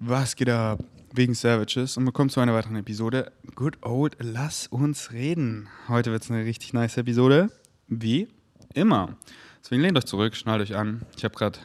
[0.00, 0.78] Was geht ab?
[1.12, 3.32] Wegen Savages und willkommen zu einer weiteren Episode.
[3.56, 5.68] Good old, lass uns reden.
[5.88, 7.50] Heute wird es eine richtig nice Episode.
[7.88, 8.28] Wie
[8.74, 9.16] immer.
[9.60, 11.02] Deswegen lehnt euch zurück, schnallt euch an.
[11.16, 11.58] Ich habe gerade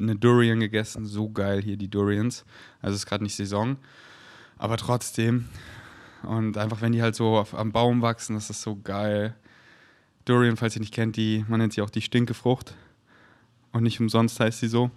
[0.00, 1.04] eine Durian gegessen.
[1.04, 2.46] So geil hier die Durians.
[2.80, 3.76] Also es ist gerade nicht Saison.
[4.56, 5.44] Aber trotzdem.
[6.22, 9.36] Und einfach, wenn die halt so auf, am Baum wachsen, das ist so geil.
[10.24, 12.74] Durian, falls ihr nicht kennt, die, man nennt sie auch die Stinkefrucht.
[13.72, 14.90] Und nicht umsonst heißt sie so.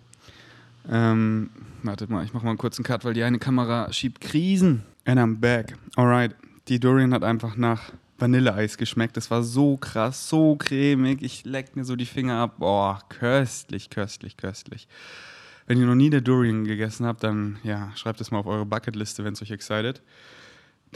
[0.89, 1.51] Ähm,
[1.83, 4.83] wartet mal, ich mache mal einen kurzen Cut, weil die eine Kamera schiebt Krisen.
[5.05, 5.75] And I'm back.
[5.95, 6.35] Alright.
[6.67, 9.17] Die Durian hat einfach nach Vanilleeis geschmeckt.
[9.17, 11.21] Das war so krass, so cremig.
[11.21, 12.55] Ich leck mir so die Finger ab.
[12.59, 14.87] Boah, köstlich, köstlich, köstlich.
[15.67, 18.65] Wenn ihr noch nie der Durian gegessen habt, dann ja, schreibt es mal auf eure
[18.65, 20.01] Bucketliste, wenn es euch excited.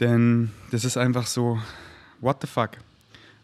[0.00, 1.58] Denn das ist einfach so,
[2.20, 2.70] what the fuck?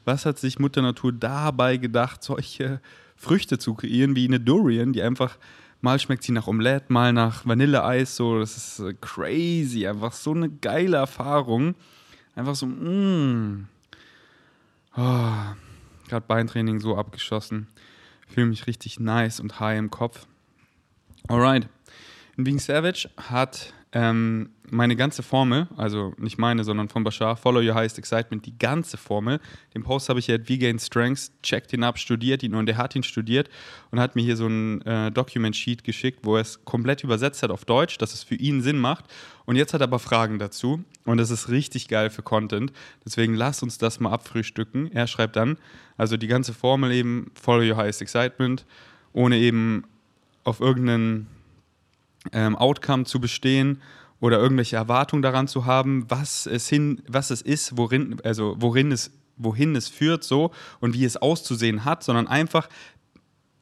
[0.05, 2.81] Was hat sich Mutter Natur dabei gedacht, solche
[3.15, 5.37] Früchte zu kreieren wie eine Durian, die einfach
[5.83, 8.17] Mal schmeckt sie nach Omelette, mal nach Vanilleeis.
[8.17, 9.87] So, das ist äh, crazy.
[9.87, 11.75] Einfach so eine geile Erfahrung.
[12.35, 13.67] Einfach so, mmm.
[14.97, 15.33] Oh,
[16.09, 17.69] Gerade Beintraining so abgeschossen.
[18.27, 20.27] Fühle mich richtig nice und high im Kopf.
[21.29, 21.69] Alright.
[22.37, 27.61] In Being Savage hat ähm, meine ganze Formel, also nicht meine, sondern von Bashar, Follow
[27.61, 29.41] Your Highest Excitement, die ganze Formel.
[29.75, 32.77] Den Post habe ich ja at V-Gain Strengths, checkt ihn ab, studiert ihn und er
[32.77, 33.51] hat ihn studiert
[33.91, 37.51] und hat mir hier so ein äh, Document-Sheet geschickt, wo er es komplett übersetzt hat
[37.51, 39.07] auf Deutsch, dass es für ihn Sinn macht.
[39.45, 42.73] Und jetzt hat er aber Fragen dazu und das ist richtig geil für Content.
[43.05, 44.93] Deswegen lass uns das mal abfrühstücken.
[44.93, 45.59] Er schreibt dann,
[45.97, 48.65] also die ganze Formel eben, Follow Your Highest Excitement,
[49.13, 49.83] ohne eben
[50.45, 51.27] auf irgendeinen
[52.33, 53.81] ähm, Outcome zu bestehen
[54.21, 58.93] oder irgendwelche Erwartungen daran zu haben, was es hin, was es ist, worin, also worin
[58.93, 62.69] es, wohin es führt, so und wie es auszusehen hat, sondern einfach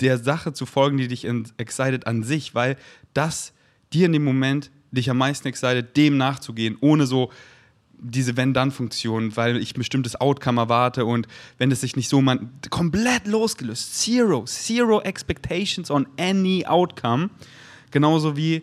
[0.00, 2.76] der Sache zu folgen, die dich excited an sich, weil
[3.14, 3.52] das
[3.92, 7.30] dir in dem Moment dich am meisten excited, dem nachzugehen, ohne so
[8.00, 11.26] diese Wenn-Dann-Funktion, weil ich ein bestimmtes Outcome erwarte und
[11.58, 17.30] wenn es sich nicht so man komplett losgelöst, zero, zero expectations on any outcome
[17.90, 18.62] Genauso wie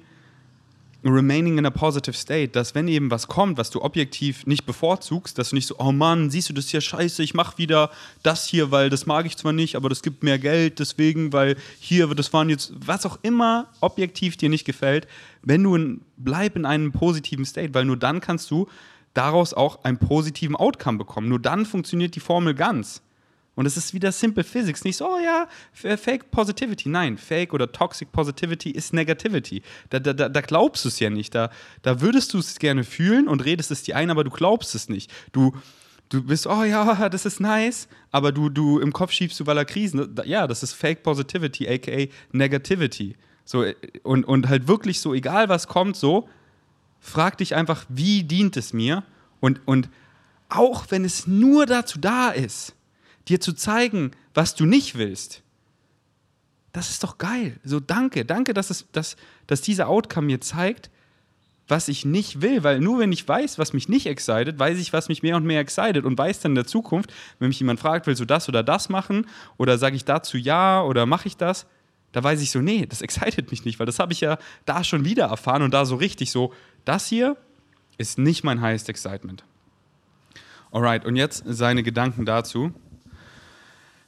[1.06, 5.38] remaining in a positive state, dass wenn eben was kommt, was du objektiv nicht bevorzugst,
[5.38, 7.92] dass du nicht so, oh Mann, siehst du das hier scheiße, ich mach wieder
[8.24, 11.58] das hier, weil das mag ich zwar nicht, aber das gibt mehr Geld, deswegen, weil
[11.80, 15.08] hier, das waren jetzt, was auch immer objektiv dir nicht gefällt,
[15.44, 18.68] wenn du in, bleib in einem positiven State, weil nur dann kannst du
[19.14, 21.30] daraus auch einen positiven Outcome bekommen.
[21.30, 23.02] Nur dann funktioniert die Formel ganz.
[23.56, 26.90] Und es ist wieder Simple Physics, nicht so, oh ja, Fake Positivity.
[26.90, 29.62] Nein, Fake oder Toxic Positivity ist Negativity.
[29.90, 31.34] Da, da, da glaubst du es ja nicht.
[31.34, 31.50] Da,
[31.82, 34.90] da würdest du es gerne fühlen und redest es dir ein, aber du glaubst es
[34.90, 35.12] nicht.
[35.32, 35.54] Du,
[36.10, 39.58] du bist, oh ja, das ist nice, aber du, du im Kopf schiebst du, weil
[39.58, 40.16] er Krisen.
[40.26, 43.16] Ja, das ist Fake Positivity, aka Negativity.
[43.46, 43.64] So,
[44.04, 46.28] und, und halt wirklich so, egal was kommt, so,
[47.00, 49.04] frag dich einfach, wie dient es mir?
[49.40, 49.90] Und, und
[50.50, 52.74] auch wenn es nur dazu da ist,
[53.28, 55.42] dir zu zeigen, was du nicht willst.
[56.72, 57.60] Das ist doch geil.
[57.64, 59.16] So, danke, danke, dass, es, dass,
[59.48, 60.90] dass dieser Outcome mir zeigt,
[61.68, 64.94] was ich nicht will, weil nur wenn ich weiß, was mich nicht excited, weiß ich,
[64.94, 67.80] was mich mehr und mehr excited und weiß dann in der Zukunft, wenn mich jemand
[67.80, 69.26] fragt, willst du das oder das machen
[69.58, 71.66] oder sage ich dazu ja oder mache ich das,
[72.12, 74.84] da weiß ich so, nee, das excited mich nicht, weil das habe ich ja da
[74.84, 76.54] schon wieder erfahren und da so richtig so,
[76.84, 77.36] das hier
[77.98, 79.44] ist nicht mein highest excitement.
[80.72, 82.74] Alright, und jetzt seine Gedanken dazu.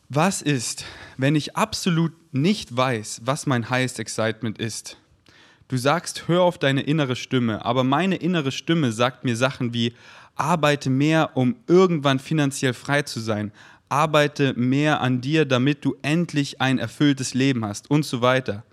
[0.10, 0.86] Was ist,
[1.18, 4.96] wenn ich absolut nicht weiß, was mein highest excitement ist?
[5.68, 9.94] Du sagst, hör auf deine innere Stimme, aber meine innere Stimme sagt mir Sachen wie,
[10.36, 13.52] arbeite mehr, um irgendwann finanziell frei zu sein,
[13.90, 18.64] arbeite mehr an dir, damit du endlich ein erfülltes Leben hast und so weiter.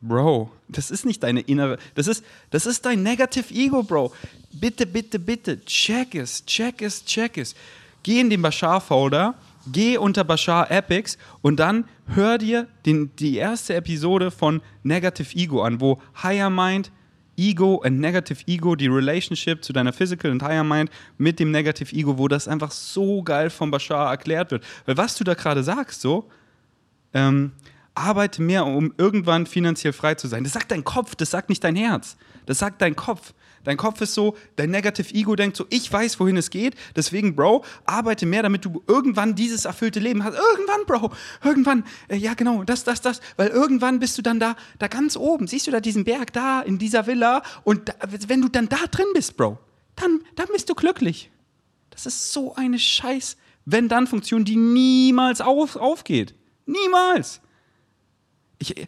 [0.00, 4.12] Bro, das ist nicht deine innere, das ist, das ist dein Negative Ego, Bro.
[4.52, 7.54] Bitte, bitte, bitte, check es, check es, check es.
[8.02, 9.36] Geh in den Bashar-Folder
[9.72, 15.62] geh unter Bashar Epics und dann hör dir den, die erste Episode von Negative Ego
[15.62, 16.92] an, wo Higher Mind,
[17.36, 21.94] Ego and Negative Ego, die Relationship zu deiner Physical und Higher Mind mit dem Negative
[21.94, 24.64] Ego, wo das einfach so geil von Bashar erklärt wird.
[24.86, 26.28] Weil was du da gerade sagst, so,
[27.12, 27.52] ähm,
[27.94, 30.44] arbeite mehr, um irgendwann finanziell frei zu sein.
[30.44, 32.16] Das sagt dein Kopf, das sagt nicht dein Herz.
[32.44, 33.32] Das sagt dein Kopf.
[33.66, 36.76] Dein Kopf ist so, dein Negative Ego denkt so, ich weiß, wohin es geht.
[36.94, 40.36] Deswegen, Bro, arbeite mehr, damit du irgendwann dieses erfüllte Leben hast.
[40.36, 41.10] Irgendwann, Bro,
[41.42, 43.20] irgendwann, äh, ja genau, das, das, das.
[43.36, 45.48] Weil irgendwann bist du dann da, da ganz oben.
[45.48, 47.42] Siehst du da diesen Berg da in dieser Villa?
[47.64, 47.94] Und da,
[48.28, 49.58] wenn du dann da drin bist, Bro,
[49.96, 51.32] dann, dann bist du glücklich.
[51.90, 56.36] Das ist so eine scheiß Wenn-Dann-Funktion, die niemals auf, aufgeht.
[56.66, 57.40] Niemals.
[58.60, 58.86] Ich,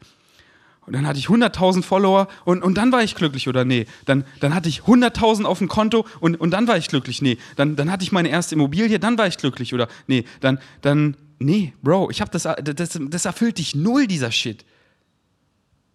[0.89, 3.85] und dann hatte ich 100.000 Follower und, und dann war ich glücklich oder nee.
[4.07, 7.21] Dann, dann hatte ich 100.000 auf dem Konto und, und dann war ich glücklich.
[7.21, 7.37] Nee.
[7.57, 10.25] Dann, dann hatte ich meine erste Immobilie, dann war ich glücklich oder nee.
[10.41, 14.65] Dann, dann, nee, Bro, ich hab das, das, das erfüllt dich null, dieser Shit.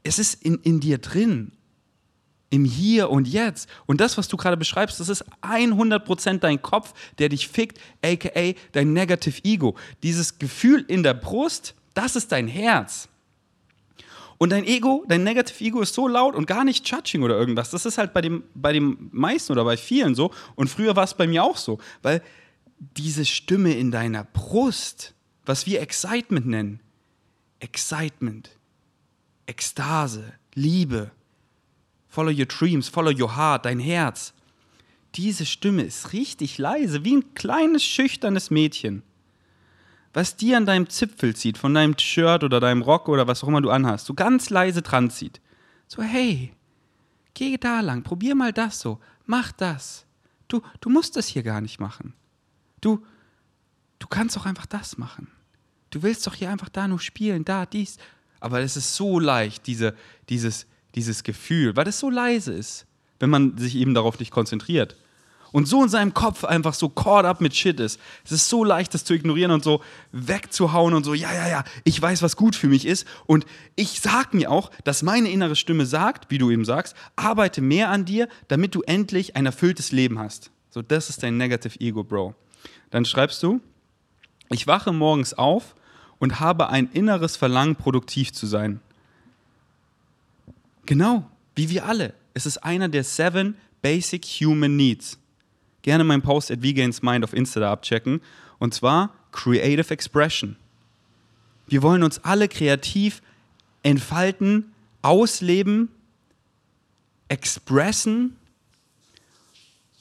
[0.04, 1.54] Es ist in, in dir drin.
[2.51, 3.68] Im Hier und Jetzt.
[3.88, 8.54] Und das, was du gerade beschreibst, das ist 100% dein Kopf, der dich fickt, aka
[8.74, 9.75] dein Negative Ego.
[10.04, 13.10] Dieses Gefühl in der Brust, das ist dein Herz.
[14.44, 17.69] Und dein Ego, dein Negative Ego ist so laut und gar nicht judging oder irgendwas.
[17.69, 20.31] Das ist halt bei dem, bei den meisten oder bei vielen so.
[20.56, 21.80] Und früher war es bei mir auch so.
[22.01, 22.22] Weil
[22.78, 25.13] diese Stimme in deiner Brust,
[25.45, 26.81] was wir Excitement nennen,
[27.62, 28.50] Excitement,
[29.45, 31.12] Ekstase, Liebe,
[32.10, 34.34] follow your dreams, follow your heart, dein Herz.
[35.16, 39.04] Diese Stimme ist richtig leise, wie ein kleines, schüchternes Mädchen
[40.13, 43.48] was dir an deinem Zipfel zieht, von deinem Shirt oder deinem Rock oder was auch
[43.48, 45.42] immer du anhast, so ganz leise dran zieht.
[45.88, 46.54] So, hey,
[47.33, 50.06] geh da lang, probier mal das so, mach das.
[50.48, 52.13] Du, du musst das hier gar nicht machen.
[52.80, 53.04] Du,
[53.98, 55.27] du kannst doch einfach das machen.
[55.89, 57.98] Du willst doch hier einfach da nur spielen, da, dies.
[58.39, 59.95] Aber es ist so leicht, diese,
[60.30, 62.86] dieses, dieses Gefühl, weil es so leise ist,
[63.19, 64.95] wenn man sich eben darauf nicht konzentriert
[65.54, 68.00] und so in seinem Kopf einfach so caught up mit Shit ist.
[68.26, 71.64] Es ist so leicht, das zu ignorieren und so wegzuhauen und so, ja, ja, ja,
[71.86, 73.08] ich weiß, was gut für mich ist.
[73.28, 73.46] Und
[73.76, 77.90] ich sag mir auch, dass meine innere Stimme sagt, wie du eben sagst, arbeite mehr
[77.90, 80.50] an dir, damit du endlich ein erfülltes Leben hast.
[80.72, 82.34] So, das ist dein Negative Ego, Bro.
[82.90, 83.62] Dann schreibst du,
[84.50, 85.76] ich wache morgens auf
[86.18, 88.82] und habe ein inneres Verlangen, produktiv zu sein.
[90.88, 92.16] Genau, wie wir alle.
[92.34, 95.20] Es ist einer der seven Basic Human Needs
[95.83, 98.21] gerne meinen Post at Mind auf Insta abchecken.
[98.57, 100.56] Und zwar Creative Expression.
[101.68, 103.21] Wir wollen uns alle kreativ
[103.83, 105.89] entfalten, ausleben,
[107.27, 108.35] expressen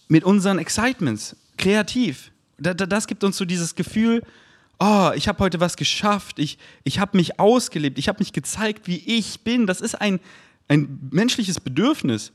[0.09, 2.31] mit unseren Excitements, kreativ.
[2.59, 4.23] Das gibt uns so dieses Gefühl,
[4.79, 8.87] oh, ich habe heute was geschafft, ich, ich habe mich ausgelebt, ich habe mich gezeigt,
[8.89, 9.67] wie ich bin.
[9.67, 10.21] Das ist ein,
[10.69, 12.33] ein menschliches Bedürfnis.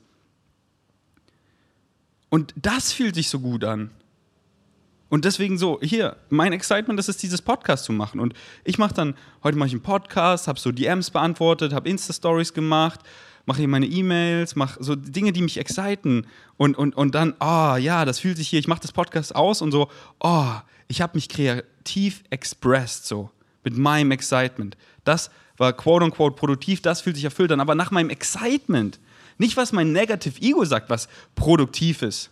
[2.29, 3.91] Und das fühlt sich so gut an.
[5.09, 8.19] Und deswegen so, hier, mein Excitement das ist dieses Podcast zu machen.
[8.19, 8.33] Und
[8.65, 12.99] ich mache dann, heute mache ich einen Podcast, habe so DMs beantwortet, habe Insta-Stories gemacht,
[13.45, 16.27] mache hier meine E-Mails, mache so Dinge, die mich exciten.
[16.57, 19.61] Und, und, und dann, oh ja, das fühlt sich hier, ich mache das Podcast aus
[19.61, 19.89] und so,
[20.19, 20.53] oh,
[20.89, 23.31] ich habe mich kreativ expressed so,
[23.63, 24.75] mit meinem Excitement.
[25.05, 28.99] Das war quote-unquote produktiv, das fühlt sich erfüllt an, aber nach meinem Excitement.
[29.37, 32.31] Nicht, was mein Negative Ego sagt, was produktiv ist.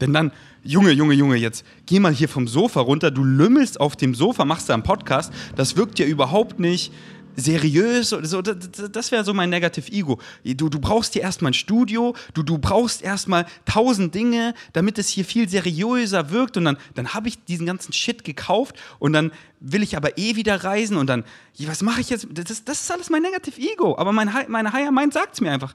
[0.00, 3.96] Denn dann, Junge, Junge, Junge, jetzt geh mal hier vom Sofa runter, du lümmelst auf
[3.96, 6.92] dem Sofa, machst da einen Podcast, das wirkt ja überhaupt nicht
[7.36, 10.18] seriös oder so, das wäre so mein Negative Ego.
[10.44, 15.08] Du, du brauchst hier erstmal ein Studio, du, du brauchst erstmal tausend Dinge, damit es
[15.08, 19.32] hier viel seriöser wirkt und dann, dann habe ich diesen ganzen Shit gekauft und dann
[19.60, 21.24] will ich aber eh wieder reisen und dann,
[21.58, 22.26] was mache ich jetzt?
[22.32, 25.52] Das, das ist alles mein Negative Ego, aber mein, meine Higher Mind sagt es mir
[25.52, 25.74] einfach,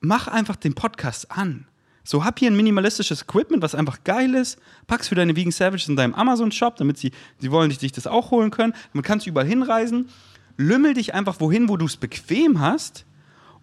[0.00, 1.66] mach einfach den Podcast an.
[2.02, 4.58] So, hab hier ein minimalistisches Equipment, was einfach geil ist.
[4.86, 8.30] Pack's für deine Vegan Savages in deinem Amazon-Shop, damit sie, sie wollen dich das auch
[8.30, 8.72] holen können.
[8.92, 10.08] Damit kannst du überall hinreisen
[10.60, 13.06] lümmel dich einfach wohin, wo du es bequem hast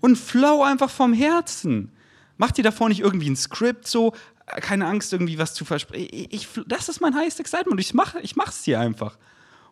[0.01, 1.91] und flow einfach vom Herzen.
[2.37, 4.13] Mach dir davor nicht irgendwie ein Skript so,
[4.47, 6.27] äh, keine Angst, irgendwie was zu versprechen.
[6.67, 7.79] das ist mein highest excitement.
[7.79, 9.17] Ich mache ich mach's hier einfach.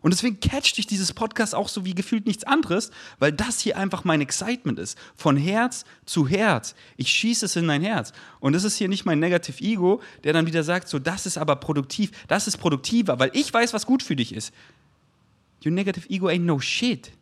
[0.02, 3.76] Und deswegen catcht dich dieses Podcast auch so wie gefühlt nichts anderes, weil das hier
[3.76, 4.96] einfach mein Excitement ist.
[5.16, 6.76] Von Herz zu Herz.
[6.96, 8.12] Ich schieße es in dein Herz.
[8.38, 11.38] Und das ist hier nicht mein Negative Ego, der dann wieder sagt, so, das ist
[11.38, 14.52] aber produktiv, das ist produktiver, weil ich weiß, was gut für dich ist.
[15.64, 17.12] Your negative ego ain't no shit.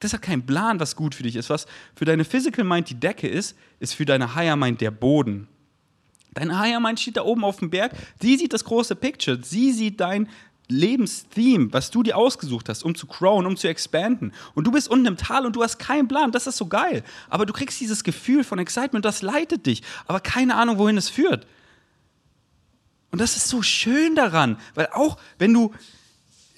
[0.00, 1.50] Das hat keinen Plan, was gut für dich ist.
[1.50, 5.48] Was für deine Physical Mind die Decke ist, ist für deine Higher Mind der Boden.
[6.34, 7.92] Deine Higher Mind steht da oben auf dem Berg.
[8.20, 9.38] Sie sieht das große Picture.
[9.42, 10.28] Sie sieht dein
[10.68, 14.32] Lebenstheme, was du dir ausgesucht hast, um zu crowen, um zu expanden.
[14.54, 16.30] Und du bist unten im Tal und du hast keinen Plan.
[16.30, 17.02] Das ist so geil.
[17.28, 19.82] Aber du kriegst dieses Gefühl von Excitement, das leitet dich.
[20.06, 21.46] Aber keine Ahnung, wohin es führt.
[23.10, 25.72] Und das ist so schön daran, weil auch wenn du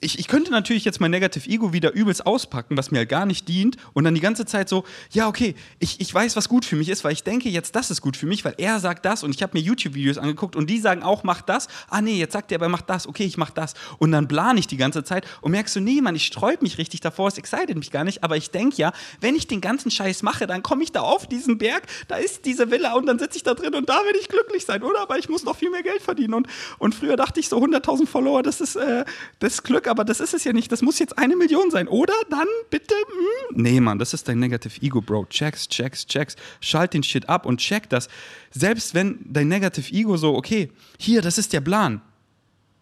[0.00, 3.26] ich, ich könnte natürlich jetzt mein Negative Ego wieder übelst auspacken, was mir halt gar
[3.26, 6.64] nicht dient, und dann die ganze Zeit so, ja, okay, ich, ich weiß, was gut
[6.64, 9.04] für mich ist, weil ich denke jetzt, das ist gut für mich, weil er sagt
[9.04, 11.68] das und ich habe mir YouTube-Videos angeguckt und die sagen auch, mach das.
[11.88, 13.74] Ah, nee, jetzt sagt er aber, mach das, okay, ich mach das.
[13.98, 16.78] Und dann plane ich die ganze Zeit und merkst du, nee, Mann, ich sträub mich
[16.78, 19.90] richtig davor, es excited mich gar nicht, aber ich denke ja, wenn ich den ganzen
[19.90, 23.18] Scheiß mache, dann komme ich da auf diesen Berg, da ist diese Villa und dann
[23.18, 25.00] sitze ich da drin und da werde ich glücklich sein, oder?
[25.00, 26.34] Aber ich muss noch viel mehr Geld verdienen.
[26.34, 26.46] Und,
[26.78, 29.04] und früher dachte ich so, 100.000 Follower, das ist äh,
[29.40, 30.70] das Glück aber das ist es ja nicht.
[30.72, 32.14] Das muss jetzt eine Million sein, oder?
[32.30, 32.94] Dann bitte.
[32.94, 33.62] Hm?
[33.62, 35.26] Nee, Mann, das ist dein Negative Ego, Bro.
[35.26, 36.36] Checks, checks, checks.
[36.60, 38.08] Schalt den Shit ab und check das.
[38.50, 42.00] Selbst wenn dein Negative Ego so, okay, hier, das ist der Plan.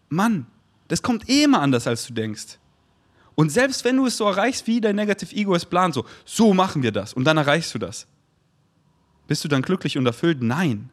[0.08, 0.46] Mann,
[0.88, 2.58] das kommt eh immer anders, als du denkst.
[3.34, 6.54] Und selbst wenn du es so erreichst, wie dein Negative Ego es plant, so, so
[6.54, 8.06] machen wir das und dann erreichst du das.
[9.28, 10.42] Bist du dann glücklich und erfüllt?
[10.42, 10.90] Nein.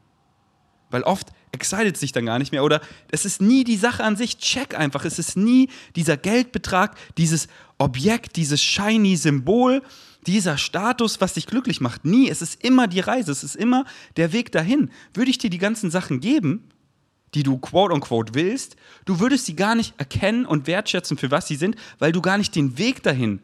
[0.90, 4.16] Weil oft excited sich dann gar nicht mehr oder es ist nie die Sache an
[4.16, 4.38] sich.
[4.38, 5.06] Check einfach.
[5.06, 9.82] Es ist nie dieser Geldbetrag, dieses Objekt, dieses shiny Symbol,
[10.28, 12.06] dieser Status, was dich glücklich macht.
[12.06, 12.30] Nie.
[12.30, 13.32] Es ist immer die Reise.
[13.32, 13.86] Es ist immer
[14.18, 14.92] der Weg dahin.
[15.14, 16.70] Würde ich dir die ganzen Sachen geben,
[17.34, 21.48] die du quote unquote willst, du würdest sie gar nicht erkennen und wertschätzen, für was
[21.48, 23.42] sie sind, weil du gar nicht den Weg dahin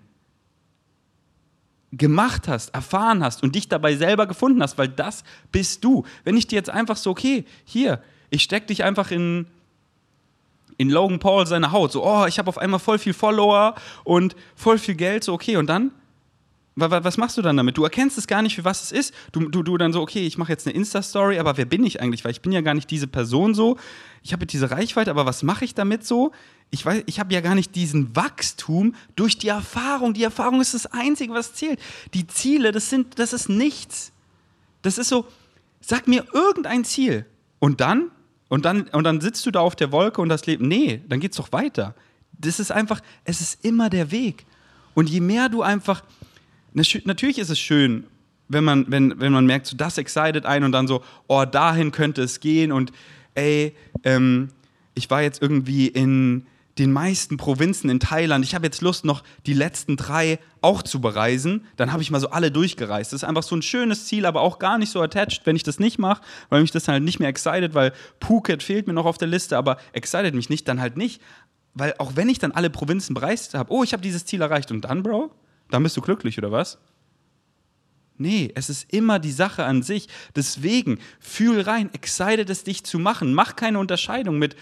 [1.92, 6.06] gemacht hast, erfahren hast und dich dabei selber gefunden hast, weil das bist du.
[6.24, 9.46] Wenn ich dir jetzt einfach so, okay, hier, ich steck dich einfach in,
[10.78, 14.36] in Logan Paul seine Haut, so, oh, ich habe auf einmal voll viel Follower und
[14.56, 15.92] voll viel Geld, so, okay, und dann?
[16.76, 17.78] Was machst du dann damit?
[17.78, 19.14] Du erkennst es gar nicht, für was es ist.
[19.34, 22.02] Du, du, du dann so, okay, ich mache jetzt eine Insta-Story, aber wer bin ich
[22.02, 22.24] eigentlich?
[22.24, 23.78] Weil ich bin ja gar nicht diese Person so.
[24.24, 26.32] Ich habe diese Reichweite, aber was mache ich damit so?
[26.72, 30.14] Ich weiß, ich habe ja gar nicht diesen Wachstum durch die Erfahrung.
[30.14, 31.80] Die Erfahrung ist das Einzige, was zählt.
[32.14, 34.12] Die Ziele, das sind, das ist nichts.
[34.82, 35.28] Das ist so,
[35.82, 37.26] sag mir irgendein Ziel.
[37.60, 38.10] Und dann?
[38.48, 40.68] Und dann, und dann sitzt du da auf der Wolke und das Leben.
[40.68, 41.94] Nee, dann geht's doch weiter.
[42.32, 44.46] Das ist einfach, es ist immer der Weg.
[44.94, 46.04] Und je mehr du einfach
[46.74, 48.06] natürlich ist es schön,
[48.48, 51.92] wenn man, wenn, wenn man merkt, so das excited ein und dann so, oh, dahin
[51.92, 52.92] könnte es gehen und
[53.36, 54.50] ey, ähm,
[54.94, 56.46] ich war jetzt irgendwie in
[56.78, 58.46] den meisten Provinzen in Thailand.
[58.46, 61.66] Ich habe jetzt Lust, noch die letzten drei auch zu bereisen.
[61.76, 63.12] Dann habe ich mal so alle durchgereist.
[63.12, 65.64] Das ist einfach so ein schönes Ziel, aber auch gar nicht so attached, wenn ich
[65.64, 69.06] das nicht mache, weil mich das halt nicht mehr excited, weil Phuket fehlt mir noch
[69.06, 71.22] auf der Liste, aber excited mich nicht, dann halt nicht.
[71.74, 74.72] Weil auch wenn ich dann alle Provinzen bereist habe, oh, ich habe dieses Ziel erreicht
[74.72, 75.32] und dann, Bro,
[75.70, 76.78] dann bist du glücklich, oder was?
[78.18, 80.08] Nee, es ist immer die Sache an sich.
[80.36, 83.34] Deswegen, fühl rein, excited es dich zu machen.
[83.34, 84.56] Mach keine Unterscheidung mit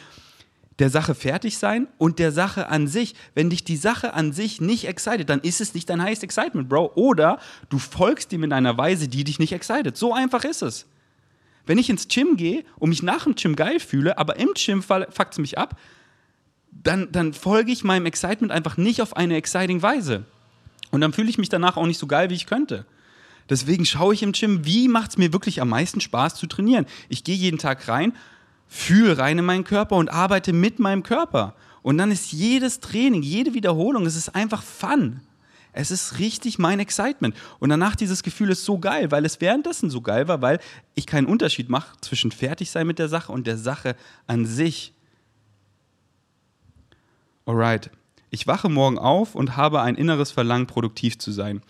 [0.79, 3.15] der Sache fertig sein und der Sache an sich.
[3.35, 6.69] Wenn dich die Sache an sich nicht excited, dann ist es nicht dein highest excitement,
[6.69, 6.93] Bro.
[6.95, 9.97] Oder du folgst ihm in einer Weise, die dich nicht excited.
[9.97, 10.85] So einfach ist es.
[11.65, 14.81] Wenn ich ins Gym gehe und mich nach dem Gym geil fühle, aber im Gym
[14.81, 15.77] fuckt es mich ab,
[16.71, 20.25] dann, dann folge ich meinem Excitement einfach nicht auf eine exciting Weise.
[20.91, 22.85] Und dann fühle ich mich danach auch nicht so geil, wie ich könnte.
[23.49, 26.85] Deswegen schaue ich im Gym, wie macht es mir wirklich am meisten Spaß zu trainieren.
[27.09, 28.13] Ich gehe jeden Tag rein,
[28.69, 31.55] fühle rein in meinen Körper und arbeite mit meinem Körper.
[31.81, 35.21] Und dann ist jedes Training, jede Wiederholung, es ist einfach Fun.
[35.73, 37.35] Es ist richtig mein Excitement.
[37.59, 40.59] Und danach dieses Gefühl ist so geil, weil es währenddessen so geil war, weil
[40.95, 43.95] ich keinen Unterschied mache zwischen fertig sein mit der Sache und der Sache
[44.27, 44.93] an sich.
[47.45, 47.89] Alright.
[48.29, 51.63] Ich wache morgen auf und habe ein inneres Verlangen, produktiv zu sein.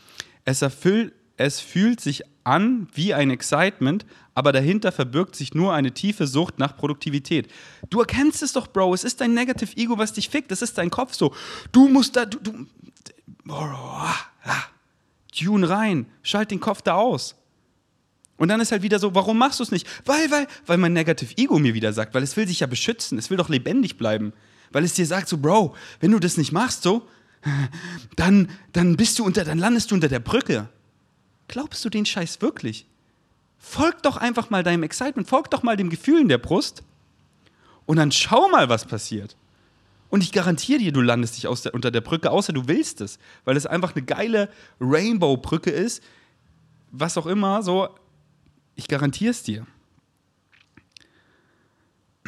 [0.43, 5.93] Es, erfüllt, es fühlt sich an wie ein Excitement, aber dahinter verbirgt sich nur eine
[5.93, 7.51] tiefe Sucht nach Produktivität.
[7.89, 8.93] Du erkennst es doch, Bro.
[8.93, 10.51] Es ist dein Negative Ego, was dich fickt.
[10.51, 11.33] Es ist dein Kopf so.
[11.71, 12.67] Du musst da, du, du,
[13.51, 14.15] ah,
[15.35, 17.35] Tune rein, schalt den Kopf da aus.
[18.37, 19.87] Und dann ist halt wieder so, warum machst du es nicht?
[20.05, 23.17] Weil, weil, weil mein Negative Ego mir wieder sagt, weil es will sich ja beschützen,
[23.17, 24.33] es will doch lebendig bleiben
[24.71, 27.07] weil es dir sagt so, Bro, wenn du das nicht machst, so,
[28.15, 30.69] dann, dann bist du unter, dann landest du unter der Brücke.
[31.49, 32.85] Glaubst du den Scheiß wirklich?
[33.57, 36.83] Folg doch einfach mal deinem Excitement, folg doch mal dem Gefühl in der Brust
[37.85, 39.35] und dann schau mal, was passiert.
[40.09, 43.19] Und ich garantiere dir, du landest dich der, unter der Brücke, außer du willst es,
[43.45, 46.01] weil es einfach eine geile Rainbow-Brücke ist,
[46.91, 47.89] was auch immer, so,
[48.75, 49.67] ich garantiere es dir.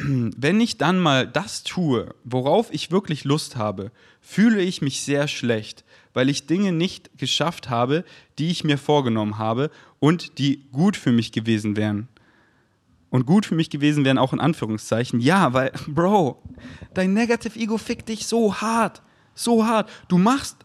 [0.04, 3.90] Wenn ich dann mal das tue, worauf ich wirklich Lust habe,
[4.20, 8.04] fühle ich mich sehr schlecht, weil ich Dinge nicht geschafft habe,
[8.38, 12.08] die ich mir vorgenommen habe und die gut für mich gewesen wären.
[13.10, 15.20] Und gut für mich gewesen wären auch in Anführungszeichen.
[15.20, 16.42] Ja, weil, Bro,
[16.94, 19.02] dein Negative Ego fickt dich so hart.
[19.34, 19.90] So hart.
[20.08, 20.56] Du machst,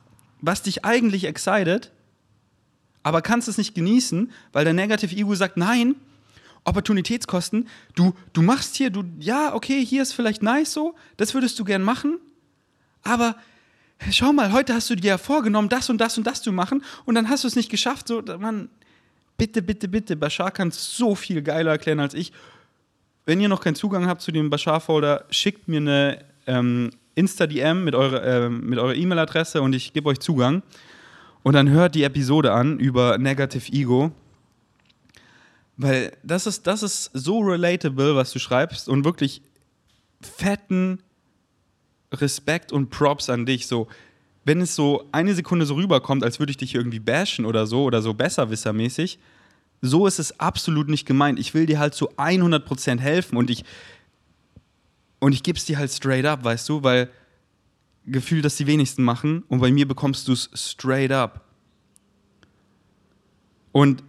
[0.41, 1.91] was dich eigentlich excited,
[3.03, 5.95] aber kannst es nicht genießen, weil dein Negative Ego sagt, nein,
[6.67, 7.67] Opportunitätskosten.
[7.95, 11.63] Du, du machst hier, du, ja, okay, hier ist vielleicht nice so, das würdest du
[11.63, 12.19] gern machen,
[13.03, 13.35] aber
[14.11, 16.83] schau mal, heute hast du dir ja vorgenommen, das und das und das zu machen
[17.05, 18.09] und dann hast du es nicht geschafft.
[18.09, 18.69] So, man,
[19.37, 22.33] bitte, bitte, bitte, Bashar kann es so viel geiler erklären als ich.
[23.25, 27.95] Wenn ihr noch keinen Zugang habt zu dem Bashar-Folder, schickt mir eine ähm, Insta-DM mit,
[27.95, 30.63] eure, äh, mit eurer E-Mail-Adresse und ich gebe euch Zugang.
[31.43, 34.11] Und dann hört die Episode an über Negative Ego.
[35.77, 39.41] Weil das ist, das ist so relatable, was du schreibst und wirklich
[40.21, 41.03] fetten
[42.11, 43.67] Respekt und Props an dich.
[43.67, 43.87] So,
[44.43, 47.83] wenn es so eine Sekunde so rüberkommt, als würde ich dich irgendwie bashen oder so
[47.83, 49.19] oder so besserwissermäßig,
[49.81, 51.37] so ist es absolut nicht gemeint.
[51.37, 53.63] Ich will dir halt zu 100% helfen und ich,
[55.19, 57.09] und ich gebe es dir halt straight up, weißt du, weil
[58.05, 61.43] Gefühl, dass die wenigsten machen und bei mir bekommst du es straight up.
[63.73, 64.01] Und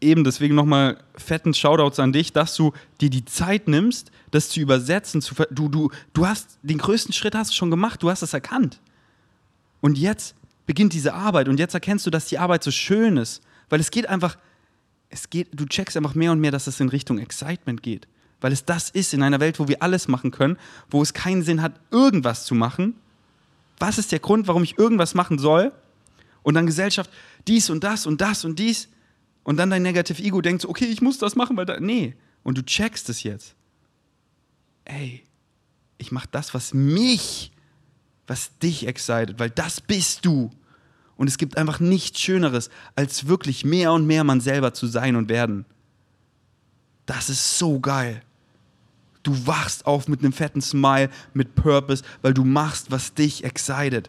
[0.00, 4.60] eben deswegen nochmal fetten Shoutouts an dich, dass du dir die Zeit nimmst, das zu
[4.60, 5.20] übersetzen.
[5.20, 8.32] Zu du, du, du hast den größten Schritt hast du schon gemacht, du hast es
[8.32, 8.80] erkannt.
[9.80, 10.34] Und jetzt
[10.66, 13.90] beginnt diese Arbeit und jetzt erkennst du, dass die Arbeit so schön ist, weil es
[13.90, 14.38] geht einfach,
[15.08, 18.06] es geht, du checkst einfach mehr und mehr, dass es in Richtung Excitement geht,
[18.40, 20.56] weil es das ist in einer Welt, wo wir alles machen können,
[20.90, 22.94] wo es keinen Sinn hat, irgendwas zu machen.
[23.78, 25.72] Was ist der Grund, warum ich irgendwas machen soll?
[26.42, 27.10] Und dann Gesellschaft,
[27.48, 28.88] dies und das und das und dies.
[29.42, 31.80] Und dann dein Negative Ego denkt so, okay, ich muss das machen, weil da.
[31.80, 32.14] Nee.
[32.42, 33.54] Und du checkst es jetzt.
[34.84, 35.24] Ey,
[35.98, 37.52] ich mach das, was mich,
[38.26, 40.50] was dich excited, weil das bist du.
[41.16, 45.16] Und es gibt einfach nichts Schöneres, als wirklich mehr und mehr man selber zu sein
[45.16, 45.66] und werden.
[47.04, 48.22] Das ist so geil.
[49.22, 54.08] Du wachst auf mit einem fetten Smile, mit Purpose, weil du machst, was dich excited.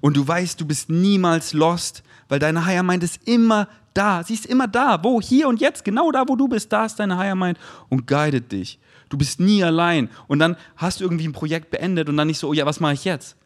[0.00, 4.22] Und du weißt, du bist niemals lost, weil deine Higher Mind ist immer da.
[4.22, 5.02] Sie ist immer da.
[5.02, 5.20] Wo?
[5.20, 5.84] Hier und jetzt.
[5.84, 6.72] Genau da, wo du bist.
[6.72, 8.78] Da ist deine Higher Mind und guidet dich.
[9.08, 10.08] Du bist nie allein.
[10.26, 12.80] Und dann hast du irgendwie ein Projekt beendet und dann nicht so, oh ja, was
[12.80, 13.36] mache ich jetzt?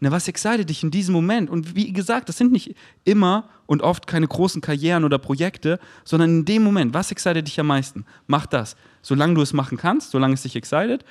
[0.00, 1.48] Na, was excited dich in diesem Moment?
[1.48, 2.74] Und wie gesagt, das sind nicht
[3.04, 7.60] immer und oft keine großen Karrieren oder Projekte, sondern in dem Moment, was excited dich
[7.60, 8.04] am meisten?
[8.26, 8.76] Mach das.
[9.00, 11.04] Solange du es machen kannst, solange es dich excited,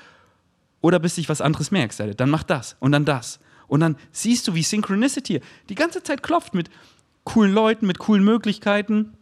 [0.81, 3.39] oder bis dich was anderes mehr excited, dann mach das und dann das.
[3.67, 5.39] Und dann siehst du, wie Synchronicity
[5.69, 6.69] die ganze Zeit klopft mit
[7.23, 9.13] coolen Leuten, mit coolen Möglichkeiten,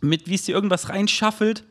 [0.00, 1.64] mit wie es dir irgendwas reinschaffelt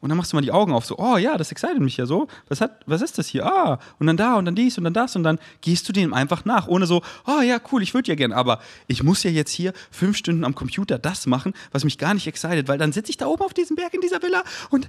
[0.00, 2.04] und dann machst du mal die Augen auf, so, oh ja, das excited mich ja
[2.04, 2.28] so.
[2.48, 3.46] Was, hat, was ist das hier?
[3.46, 6.12] Ah, und dann da und dann dies und dann das und dann gehst du dem
[6.12, 9.30] einfach nach, ohne so, oh ja, cool, ich würde ja gern, aber ich muss ja
[9.30, 12.92] jetzt hier fünf Stunden am Computer das machen, was mich gar nicht excited, weil dann
[12.92, 14.88] sitze ich da oben auf diesem Berg in dieser Villa und äh,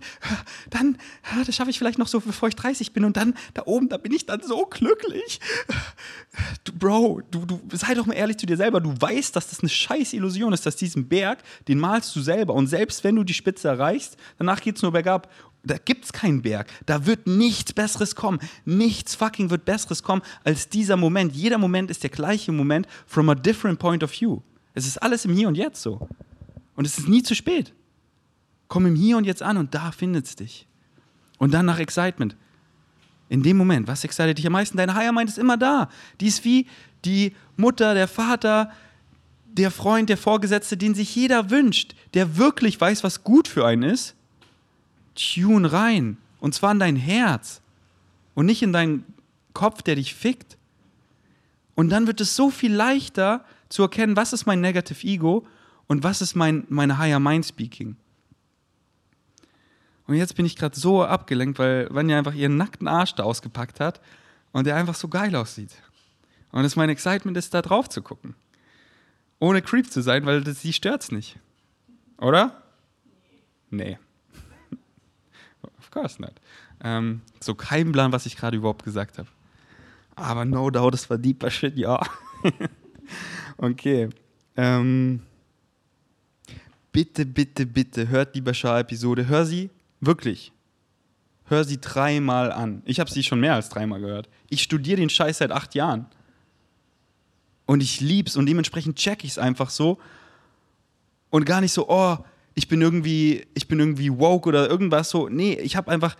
[0.69, 0.97] dann,
[1.35, 3.87] ja, das schaffe ich vielleicht noch so, bevor ich 30 bin und dann da oben,
[3.87, 5.39] da bin ich dann so glücklich.
[6.65, 9.61] Du, Bro, du, du, sei doch mal ehrlich zu dir selber, du weißt, dass das
[9.61, 13.23] eine scheiß Illusion ist, dass diesen Berg, den malst du selber und selbst wenn du
[13.23, 15.31] die Spitze erreichst, danach geht es nur bergab.
[15.63, 16.67] Da gibt es keinen Berg.
[16.85, 18.39] Da wird nichts Besseres kommen.
[18.65, 21.35] Nichts fucking wird Besseres kommen als dieser Moment.
[21.35, 24.41] Jeder Moment ist der gleiche Moment from a different point of view.
[24.73, 26.07] Es ist alles im Hier und Jetzt so.
[26.75, 27.73] Und es ist nie zu spät.
[28.67, 30.67] Komm im Hier und Jetzt an und da findet es dich.
[31.37, 32.35] Und dann nach Excitement.
[33.29, 34.77] In dem Moment, was excited dich am meisten?
[34.77, 35.89] Deine Higher Mind ist immer da.
[36.21, 36.65] Die ist wie
[37.03, 38.71] die Mutter, der Vater,
[39.45, 43.83] der Freund, der Vorgesetzte, den sich jeder wünscht, der wirklich weiß, was gut für einen
[43.83, 44.16] ist
[45.17, 46.17] tune rein.
[46.39, 47.61] Und zwar in dein Herz.
[48.33, 49.03] Und nicht in deinen
[49.53, 50.57] Kopf, der dich fickt.
[51.75, 55.45] Und dann wird es so viel leichter zu erkennen, was ist mein Negative Ego
[55.87, 57.95] und was ist mein meine Higher Mind Speaking.
[60.05, 63.79] Und jetzt bin ich gerade so abgelenkt, weil Vanya einfach ihren nackten Arsch da ausgepackt
[63.79, 63.99] hat
[64.53, 65.71] und der einfach so geil aussieht.
[66.51, 68.35] Und es mein Excitement ist, da drauf zu gucken.
[69.39, 71.37] Ohne Creep zu sein, weil sie stört's nicht.
[72.17, 72.63] Oder?
[73.69, 73.99] Nee
[75.97, 76.33] course not.
[76.83, 79.27] Ähm, so kein Plan, was ich gerade überhaupt gesagt habe.
[80.15, 81.99] Aber no doubt, das war deeper Shit, ja.
[83.57, 84.09] okay.
[84.55, 85.21] Ähm,
[86.91, 89.27] bitte, bitte, bitte, hört die Bashar-Episode.
[89.27, 90.51] Hör sie, wirklich.
[91.45, 92.81] Hör sie dreimal an.
[92.85, 94.29] Ich habe sie schon mehr als dreimal gehört.
[94.49, 96.07] Ich studiere den Scheiß seit acht Jahren.
[97.65, 99.97] Und ich lieb's und dementsprechend check ich es einfach so.
[101.29, 102.17] Und gar nicht so, oh,
[102.57, 105.29] ich bin irgendwie, ich bin irgendwie woke oder irgendwas so.
[105.29, 106.17] Nee, ich habe einfach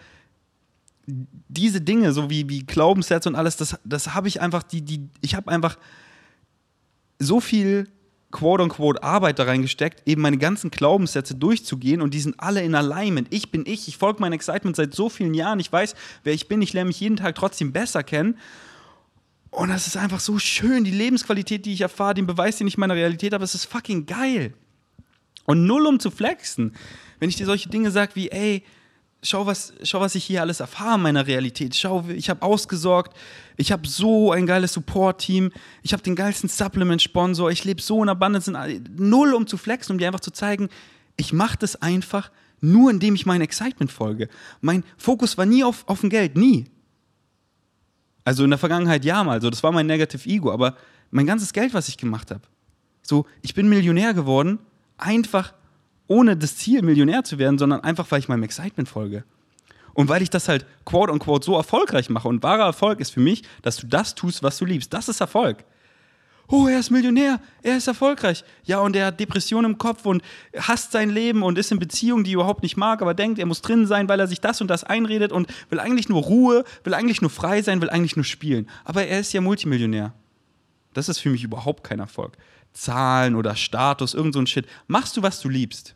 [1.08, 5.10] diese Dinge, so wie, wie Glaubenssätze und alles, das, das habe ich einfach, die, die,
[5.22, 5.80] ich habe einfach
[7.18, 7.90] so viel
[8.30, 12.76] quote unquote Arbeit da reingesteckt, eben meine ganzen Glaubenssätze durchzugehen und die sind alle in
[12.76, 13.34] Alignment.
[13.34, 16.48] Ich bin ich, ich folge meinem Excitement seit so vielen Jahren, ich weiß, wer ich
[16.48, 18.38] bin, ich lerne mich jeden Tag trotzdem besser kennen.
[19.50, 22.78] Und das ist einfach so schön, die Lebensqualität, die ich erfahre, den Beweis, den ich
[22.78, 24.54] meiner Realität habe, es ist fucking geil.
[25.48, 26.74] Und null um zu flexen.
[27.20, 28.64] Wenn ich dir solche Dinge sage wie, ey,
[29.24, 31.74] schau was, schau, was ich hier alles erfahre in meiner Realität.
[31.74, 33.18] Schau, ich habe ausgesorgt,
[33.56, 35.52] ich habe so ein geiles Support-Team,
[35.84, 38.52] ich habe den geilsten Supplement-Sponsor, ich lebe so in Abundance.
[38.98, 40.68] Null um zu flexen, um dir einfach zu zeigen,
[41.16, 42.30] ich mache das einfach
[42.60, 44.28] nur, indem ich mein Excitement folge.
[44.60, 46.66] Mein Fokus war nie auf, auf dem Geld, nie.
[48.26, 50.76] Also in der Vergangenheit ja mal, so das war mein Negative Ego, aber
[51.10, 52.42] mein ganzes Geld, was ich gemacht habe.
[53.02, 54.60] So, ich bin Millionär geworden
[54.98, 55.54] einfach
[56.08, 59.24] ohne das Ziel, Millionär zu werden, sondern einfach, weil ich meinem Excitement folge.
[59.94, 62.28] Und weil ich das halt quote unquote so erfolgreich mache.
[62.28, 64.94] Und wahrer Erfolg ist für mich, dass du das tust, was du liebst.
[64.94, 65.66] Das ist Erfolg.
[66.50, 68.46] Oh, er ist Millionär, er ist erfolgreich.
[68.64, 70.22] Ja, und er hat Depressionen im Kopf und
[70.56, 73.46] hasst sein Leben und ist in Beziehungen, die er überhaupt nicht mag, aber denkt, er
[73.46, 76.64] muss drin sein, weil er sich das und das einredet und will eigentlich nur Ruhe,
[76.86, 78.70] will eigentlich nur frei sein, will eigentlich nur spielen.
[78.86, 80.14] Aber er ist ja Multimillionär.
[80.94, 82.38] Das ist für mich überhaupt kein Erfolg.
[82.82, 84.68] Zahlen oder Status, irgend so ein Shit.
[84.88, 85.96] Machst du, was du liebst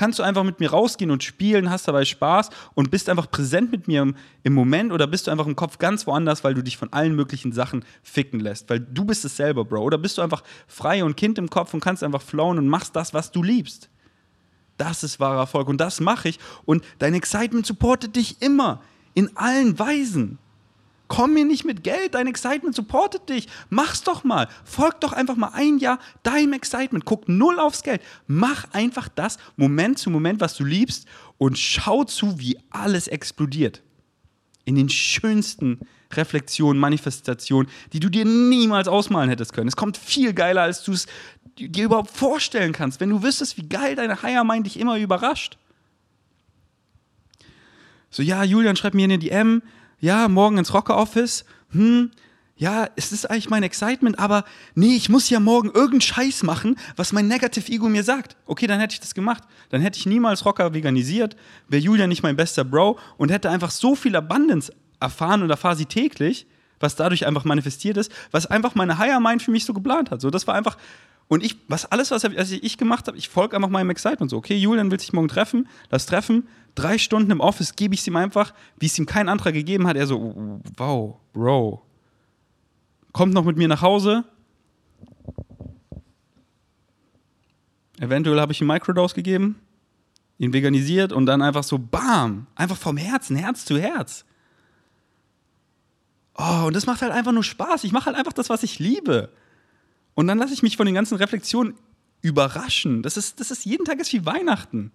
[0.00, 3.70] kannst du einfach mit mir rausgehen und spielen, hast dabei Spaß und bist einfach präsent
[3.70, 6.62] mit mir im, im, Moment oder bist du einfach im Kopf ganz woanders, weil du
[6.62, 9.82] dich von allen möglichen Sachen ficken lässt, weil du bist es selber, Bro.
[9.82, 12.96] Oder bist du einfach frei und Kind im Kopf und kannst einfach flowen und machst
[12.96, 13.90] das, was du liebst.
[14.78, 18.80] Das ist wahrer Erfolg und das mache ich und dein Excitement supportet dich immer
[19.12, 20.38] in allen Weisen.
[21.10, 23.48] Komm mir nicht mit Geld, dein Excitement supportet dich.
[23.68, 24.46] Mach's doch mal.
[24.64, 27.04] Folg doch einfach mal ein Jahr deinem Excitement.
[27.04, 28.00] Guck null aufs Geld.
[28.28, 33.82] Mach einfach das Moment zu Moment, was du liebst und schau zu, wie alles explodiert.
[34.64, 35.80] In den schönsten
[36.12, 39.66] Reflexionen, Manifestationen, die du dir niemals ausmalen hättest können.
[39.66, 41.06] Es kommt viel geiler, als du es
[41.58, 45.58] dir überhaupt vorstellen kannst, wenn du wüsstest, wie geil deine Higher Mind dich immer überrascht.
[48.10, 49.60] So, ja, Julian, schreib mir eine DM
[50.00, 52.10] ja, morgen ins Rocker Office, hm,
[52.60, 56.76] ja, es ist eigentlich mein Excitement, aber nee, ich muss ja morgen irgendeinen Scheiß machen,
[56.94, 58.36] was mein Negative Ego mir sagt.
[58.44, 59.44] Okay, dann hätte ich das gemacht.
[59.70, 61.36] Dann hätte ich niemals Rocker veganisiert,
[61.68, 65.74] wäre Julia nicht mein bester Bro und hätte einfach so viel Abundance erfahren und erfahre
[65.74, 66.46] sie täglich,
[66.80, 70.20] was dadurch einfach manifestiert ist, was einfach meine Higher Mind für mich so geplant hat.
[70.20, 70.76] So, das war einfach.
[71.28, 74.30] Und ich, was alles, was ich gemacht habe, ich folge einfach meinem Excitement.
[74.30, 78.00] So, okay, Julian will sich morgen treffen, lass treffen, drei Stunden im Office gebe ich
[78.00, 79.96] es ihm einfach, wie es ihm kein anderer gegeben hat.
[79.96, 81.82] Er so, wow, Bro.
[83.12, 84.24] Kommt noch mit mir nach Hause.
[87.98, 89.60] Eventuell habe ich ihm Microdose gegeben,
[90.38, 94.24] ihn veganisiert und dann einfach so, bam, einfach vom Herzen, Herz zu Herz.
[96.34, 97.84] Oh, und das macht halt einfach nur Spaß.
[97.84, 99.30] Ich mache halt einfach das, was ich liebe.
[100.14, 101.74] Und dann lasse ich mich von den ganzen Reflexionen
[102.22, 103.02] überraschen.
[103.02, 104.92] Das ist, das ist jeden Tag ist wie Weihnachten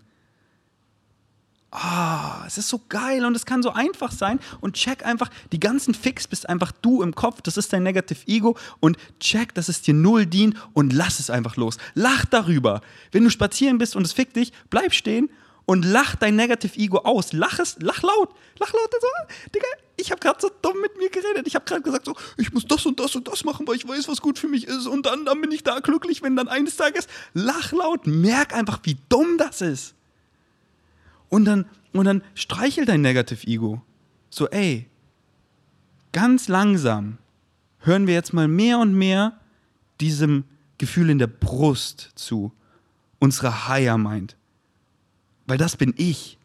[1.76, 5.60] ah, es ist so geil und es kann so einfach sein und check einfach, die
[5.60, 9.70] ganzen Fix bist einfach du im Kopf, das ist dein Negative Ego und check, dass
[9.70, 11.78] es dir null dient und lass es einfach los.
[11.94, 12.82] Lach darüber.
[13.12, 15.30] Wenn du spazieren bist und es fickt dich, bleib stehen
[15.66, 17.34] und lach dein Negative Ego aus.
[17.34, 18.92] Lach es, lach laut, lach laut.
[18.92, 19.08] So,
[19.54, 21.48] Digga, ich habe gerade so dumm mit mir geredet.
[21.48, 23.88] Ich habe gerade gesagt so, ich muss das und das und das machen, weil ich
[23.88, 26.48] weiß, was gut für mich ist und dann, dann bin ich da glücklich, wenn dann
[26.48, 29.96] eines Tages lach laut, merk einfach, wie dumm das ist.
[31.30, 33.82] Und dann, und dann streichel dein Negative Ego.
[34.30, 34.88] So, ey,
[36.12, 37.18] ganz langsam
[37.80, 39.40] hören wir jetzt mal mehr und mehr
[40.02, 40.44] diesem
[40.78, 42.52] Gefühl in der Brust zu.
[43.20, 44.36] Unserer Higher Mind.
[45.48, 46.38] Weil das bin ich.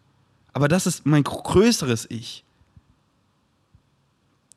[0.52, 2.44] Aber das ist mein größeres Ich.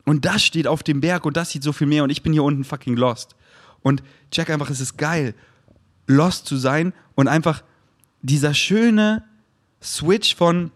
[0.04, 2.32] Und das steht auf dem Berg und das sieht so viel mehr und ich bin
[2.32, 3.34] hier unten fucking lost.
[3.82, 5.34] Und check einfach, es ist geil,
[6.06, 7.62] lost zu sein und einfach
[8.22, 9.24] dieser schöne,
[9.84, 10.70] Switch von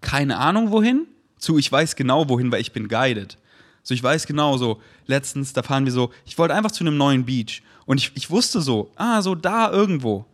[0.00, 1.06] keine Ahnung wohin
[1.42, 3.36] zu ich weiß genau wohin, weil ich bin guided.
[3.82, 6.96] So, ich weiß genau so, letztens, da fahren wir so, ich wollte einfach zu einem
[6.96, 10.24] neuen Beach und ich, ich wusste so, ah, so da irgendwo.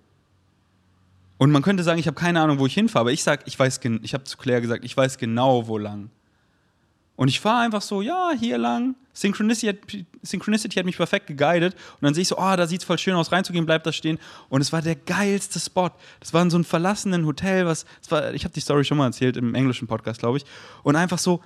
[1.38, 3.58] Und man könnte sagen, ich habe keine Ahnung, wo ich hinfahre, aber ich sag, ich
[3.58, 6.10] weiß, ich habe zu Claire gesagt, ich weiß genau, wo lang.
[7.18, 8.94] Und ich fahre einfach so, ja, hier lang.
[9.12, 11.74] Synchronicity hat, Synchronicity hat mich perfekt geguidet.
[11.74, 13.90] Und dann sehe ich so, oh, da sieht es voll schön aus, reinzugehen, bleibt da
[13.90, 14.20] stehen.
[14.48, 15.90] Und es war der geilste Spot.
[16.20, 19.06] Das war in so einem verlassenen Hotel, was, war, ich habe die Story schon mal
[19.06, 20.44] erzählt im englischen Podcast, glaube ich.
[20.84, 21.42] Und einfach so,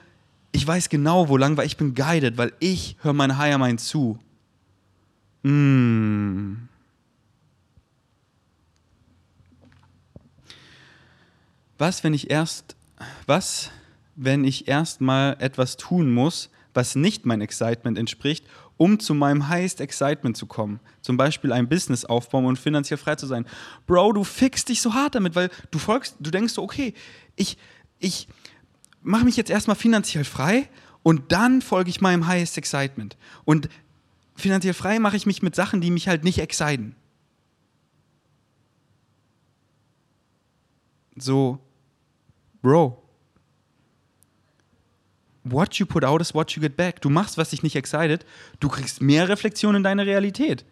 [0.52, 3.80] ich weiß genau, wo lang, weil ich bin guided, weil ich höre meine Higher Mind
[3.80, 4.18] zu.
[5.42, 6.68] Mm.
[11.78, 12.76] Was, wenn ich erst,
[13.24, 13.70] was,
[14.14, 18.46] wenn ich erstmal etwas tun muss, was nicht mein Excitement entspricht,
[18.77, 20.81] um zu meinem Highest Excitement zu kommen.
[21.03, 23.46] Zum Beispiel ein Business aufbauen und finanziell frei zu sein.
[23.87, 26.94] Bro, du fixst dich so hart damit, weil du folgst, du denkst so, okay,
[27.37, 27.59] ich,
[27.98, 28.29] ich
[29.03, 30.68] mache mich jetzt erstmal finanziell frei
[31.03, 33.16] und dann folge ich meinem Highest Excitement.
[33.44, 33.68] Und
[34.35, 36.96] finanziell frei mache ich mich mit Sachen, die mich halt nicht exciten.
[41.16, 41.59] So,
[42.62, 43.02] Bro,
[45.44, 47.00] what you put out is what you get back.
[47.00, 48.24] Du machst, was dich nicht excited,
[48.61, 50.64] du kriegst mehr Reflexion in deine Realität.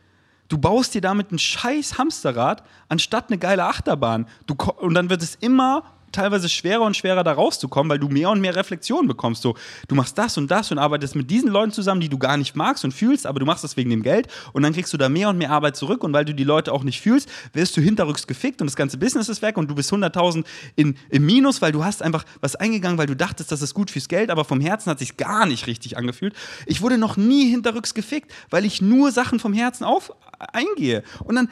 [0.48, 4.26] Du baust dir damit ein scheiß Hamsterrad anstatt eine geile Achterbahn.
[4.46, 8.30] Du, und dann wird es immer teilweise schwerer und schwerer da rauszukommen, weil du mehr
[8.30, 9.42] und mehr Reflexionen bekommst.
[9.42, 9.54] So,
[9.88, 12.56] du machst das und das und arbeitest mit diesen Leuten zusammen, die du gar nicht
[12.56, 15.08] magst und fühlst, aber du machst das wegen dem Geld und dann kriegst du da
[15.08, 17.80] mehr und mehr Arbeit zurück und weil du die Leute auch nicht fühlst, wirst du
[17.80, 20.44] hinterrücks gefickt und das ganze Business ist weg und du bist 100.000
[20.76, 24.08] im Minus, weil du hast einfach was eingegangen, weil du dachtest, das ist gut fürs
[24.08, 26.34] Geld, aber vom Herzen hat sich gar nicht richtig angefühlt.
[26.66, 31.34] Ich wurde noch nie hinterrücks gefickt, weil ich nur Sachen vom Herzen auf eingehe und
[31.34, 31.48] dann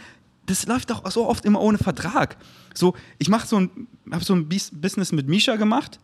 [0.48, 2.37] das läuft doch so oft immer ohne Vertrag.
[2.74, 3.70] So, ich mache so ein,
[4.11, 6.00] habe so ein Business mit Misha gemacht.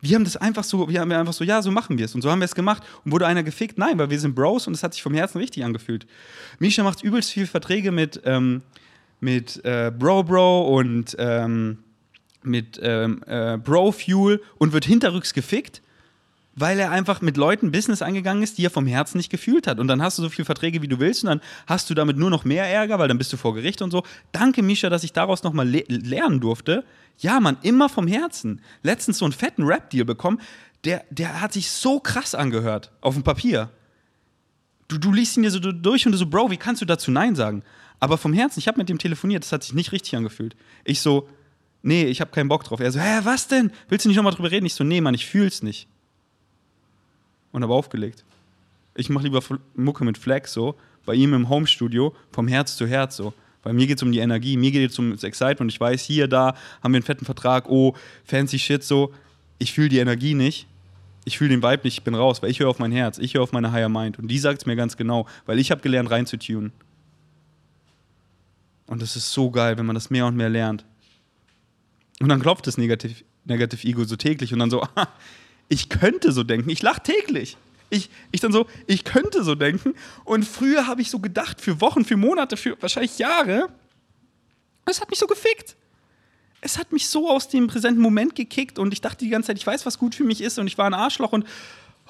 [0.00, 2.14] Wir haben das einfach so, wir haben einfach so, ja, so machen wir es.
[2.14, 2.82] Und so haben wir es gemacht.
[3.04, 3.78] Und wurde einer gefickt?
[3.78, 6.06] Nein, weil wir sind Bros und es hat sich vom Herzen richtig angefühlt.
[6.58, 8.62] Misha macht übelst viel Verträge mit, ähm,
[9.20, 11.78] mit äh, Bro Bro und ähm,
[12.42, 15.82] mit ähm, äh, Bro Fuel und wird hinterrücks gefickt
[16.54, 19.78] weil er einfach mit Leuten Business eingegangen ist, die er vom Herzen nicht gefühlt hat.
[19.78, 22.18] Und dann hast du so viele Verträge, wie du willst, und dann hast du damit
[22.18, 24.02] nur noch mehr Ärger, weil dann bist du vor Gericht und so.
[24.32, 26.84] Danke, Misha, dass ich daraus nochmal le lernen durfte.
[27.18, 28.60] Ja, man, immer vom Herzen.
[28.82, 30.40] Letztens so einen fetten Rap-Deal bekommen,
[30.84, 33.70] der, der hat sich so krass angehört auf dem Papier.
[34.88, 37.10] Du, du liest ihn dir so durch und du so, Bro, wie kannst du dazu
[37.10, 37.62] Nein sagen?
[37.98, 40.56] Aber vom Herzen, ich habe mit dem telefoniert, das hat sich nicht richtig angefühlt.
[40.84, 41.28] Ich so,
[41.82, 42.80] nee, ich habe keinen Bock drauf.
[42.80, 43.70] Er so, hä, was denn?
[43.88, 44.66] Willst du nicht nochmal drüber reden?
[44.66, 45.88] Ich so, nee, Mann, ich fühl's nicht
[47.52, 48.24] und habe aufgelegt.
[48.94, 49.40] Ich mache lieber
[49.74, 50.74] Mucke mit Flex so,
[51.06, 53.32] bei ihm im Homestudio, vom Herz zu Herz so.
[53.62, 55.70] Bei mir geht es um die Energie, mir geht es um das Excitement.
[55.70, 59.12] Ich weiß, hier, da haben wir einen fetten Vertrag, oh, fancy shit so.
[59.58, 60.66] Ich fühle die Energie nicht,
[61.24, 63.34] ich fühle den Vibe nicht, ich bin raus, weil ich höre auf mein Herz, ich
[63.34, 64.18] höre auf meine Higher Mind.
[64.18, 66.72] Und die sagt es mir ganz genau, weil ich habe gelernt, reinzutunen.
[68.86, 70.84] Und das ist so geil, wenn man das mehr und mehr lernt.
[72.20, 74.86] Und dann klopft das Negativ, Negative Ego so täglich und dann so,
[75.68, 76.70] ich könnte so denken.
[76.70, 77.56] Ich lache täglich.
[77.90, 79.94] Ich, ich dann so, ich könnte so denken.
[80.24, 83.68] Und früher habe ich so gedacht, für Wochen, für Monate, für wahrscheinlich Jahre.
[84.86, 85.76] Es hat mich so gefickt.
[86.60, 89.58] Es hat mich so aus dem präsenten Moment gekickt und ich dachte die ganze Zeit,
[89.58, 91.44] ich weiß, was gut für mich ist und ich war ein Arschloch und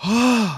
[0.04, 0.48] oh,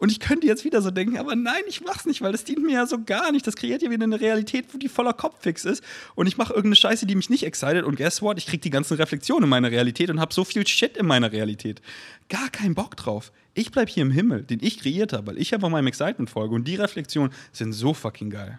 [0.00, 2.62] und ich könnte jetzt wieder so denken, aber nein, ich mach's nicht, weil das dient
[2.62, 3.46] mir ja so gar nicht.
[3.46, 5.84] Das kreiert ja wieder eine Realität, wo die voller Kopffix ist.
[6.14, 7.84] Und ich mache irgendeine Scheiße, die mich nicht excited.
[7.84, 8.38] Und guess what?
[8.38, 11.32] Ich krieg die ganzen Reflexionen in meiner Realität und habe so viel Shit in meiner
[11.32, 11.82] Realität.
[12.30, 13.30] Gar keinen Bock drauf.
[13.52, 16.54] Ich bleib hier im Himmel, den ich kreiert habe, weil ich einfach meinem Excitement folge.
[16.54, 18.58] Und die Reflexionen sind so fucking geil.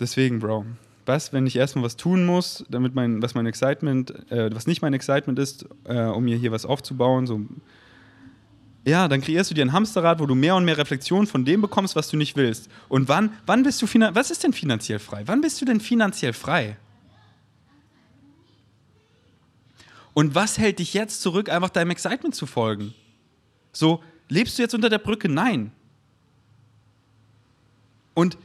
[0.00, 0.64] Deswegen, Bro,
[1.08, 4.82] was, wenn ich erstmal was tun muss, damit mein, was mein Excitement, äh, was nicht
[4.82, 7.40] mein Excitement ist, äh, um mir hier was aufzubauen, so
[8.88, 11.60] ja, dann kreierst du dir ein Hamsterrad, wo du mehr und mehr Reflexion von dem
[11.60, 12.70] bekommst, was du nicht willst.
[12.88, 15.24] Und wann, wann bist du was ist denn finanziell frei?
[15.26, 16.76] Wann bist du denn finanziell frei?
[20.14, 22.94] Und was hält dich jetzt zurück, einfach deinem Excitement zu folgen?
[23.72, 25.28] So, lebst du jetzt unter der Brücke?
[25.28, 25.70] Nein.
[28.14, 28.38] Und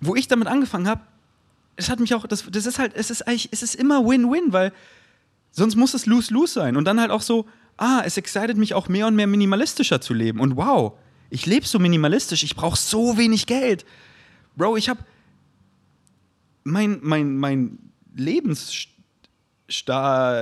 [0.00, 1.02] wo ich damit angefangen habe,
[1.78, 4.52] es hat mich auch, das, das ist halt, es ist eigentlich, es ist immer Win-Win,
[4.52, 4.72] weil
[5.52, 6.76] sonst muss es Lose-Lose sein.
[6.76, 10.12] Und dann halt auch so, ah, es excited mich auch mehr und mehr minimalistischer zu
[10.12, 10.40] leben.
[10.40, 10.98] Und wow,
[11.30, 13.86] ich lebe so minimalistisch, ich brauche so wenig Geld.
[14.56, 15.04] Bro, ich habe
[16.64, 17.78] mein, mein, mein
[18.12, 18.88] Lebensstar,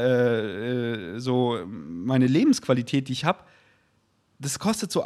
[0.02, 3.40] äh, so meine Lebensqualität, die ich habe,
[4.38, 5.04] das kostet so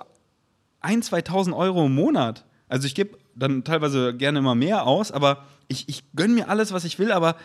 [0.81, 2.47] 1.000, 2.000 Euro im Monat.
[2.69, 6.73] Also ich gebe dann teilweise gerne immer mehr aus, aber ich, ich gönne mir alles,
[6.73, 7.37] was ich will, aber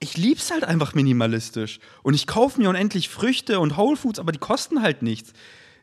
[0.00, 1.80] ich liebe es halt einfach minimalistisch.
[2.02, 5.32] Und ich kaufe mir unendlich Früchte und Whole Foods, aber die kosten halt nichts.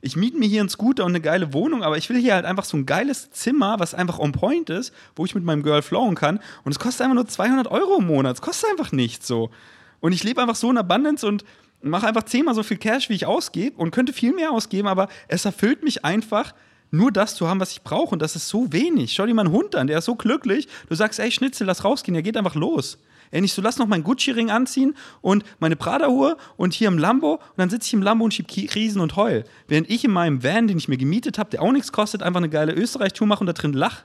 [0.02, 2.46] Ich miete mir hier einen Scooter und eine geile Wohnung, aber ich will hier halt
[2.46, 5.82] einfach so ein geiles Zimmer, was einfach on point ist, wo ich mit meinem Girl
[5.82, 6.40] flowen kann.
[6.64, 8.36] Und es kostet einfach nur 200 Euro im Monat.
[8.36, 9.52] Es kostet einfach nichts so.
[10.00, 11.46] Und ich lebe einfach so in Abundance und
[11.82, 15.08] mache einfach zehnmal so viel Cash, wie ich ausgebe und könnte viel mehr ausgeben, aber
[15.28, 16.54] es erfüllt mich einfach,
[16.92, 18.12] nur das zu haben, was ich brauche.
[18.12, 19.14] Und das ist so wenig.
[19.14, 20.68] Schau dir mal einen Hund an, der ist so glücklich.
[20.90, 22.14] Du sagst, ey, Schnitzel, lass rausgehen.
[22.14, 22.98] Der geht einfach los.
[23.32, 27.36] Ey, nicht so, lass noch meinen Gucci-Ring anziehen und meine Prada-Uhr und hier im Lambo.
[27.36, 29.46] Und dann sitze ich im Lambo und schieb Krisen und heul.
[29.70, 32.40] Während ich in meinem Van, den ich mir gemietet habe, der auch nichts kostet, einfach
[32.40, 34.04] eine geile Österreich-Tour mache und da drin lach.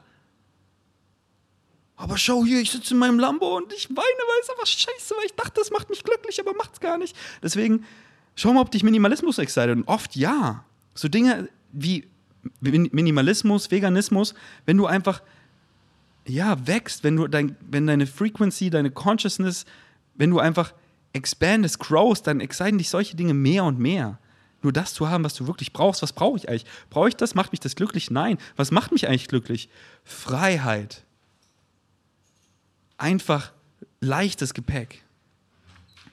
[1.96, 5.14] Aber schau hier, ich sitze in meinem Lambo und ich weine, weil es einfach scheiße,
[5.16, 7.16] weil ich dachte, das macht mich glücklich, aber macht's gar nicht.
[7.42, 7.85] Deswegen,
[8.37, 9.77] schau mal, ob dich Minimalismus excited.
[9.77, 10.64] Und oft ja.
[10.94, 12.07] So Dinge wie
[12.61, 15.23] Minimalismus, Veganismus, wenn du einfach
[16.27, 19.65] ja, wächst, wenn du dein, wenn deine Frequency, deine Consciousness,
[20.15, 20.75] wenn du einfach
[21.13, 24.19] expandest, growst, dann exciten dich solche Dinge mehr und mehr.
[24.63, 26.03] Nur das zu haben, was du wirklich brauchst.
[26.03, 26.67] Was brauche ich eigentlich?
[26.91, 27.35] Brauche ich das?
[27.35, 28.11] Macht mich das glücklich?
[28.11, 28.39] Nein.
[28.57, 29.69] Was macht mich eigentlich glücklich?
[30.03, 31.05] Freiheit.
[32.99, 33.53] Einfach
[34.01, 35.05] leichtes Gepäck.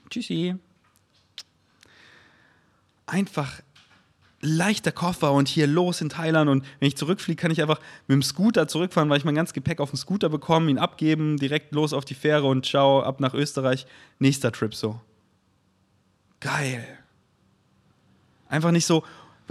[0.10, 0.56] Tschüssi.
[3.06, 3.62] Einfach
[4.43, 8.15] leichter Koffer und hier los in Thailand und wenn ich zurückfliege, kann ich einfach mit
[8.15, 11.73] dem Scooter zurückfahren, weil ich mein ganzes Gepäck auf den Scooter bekomme, ihn abgeben, direkt
[11.73, 13.88] los auf die Fähre und ciao, ab nach Österreich,
[14.19, 14.99] nächster Trip so.
[16.41, 16.86] Geil.
[18.49, 19.03] Einfach nicht so,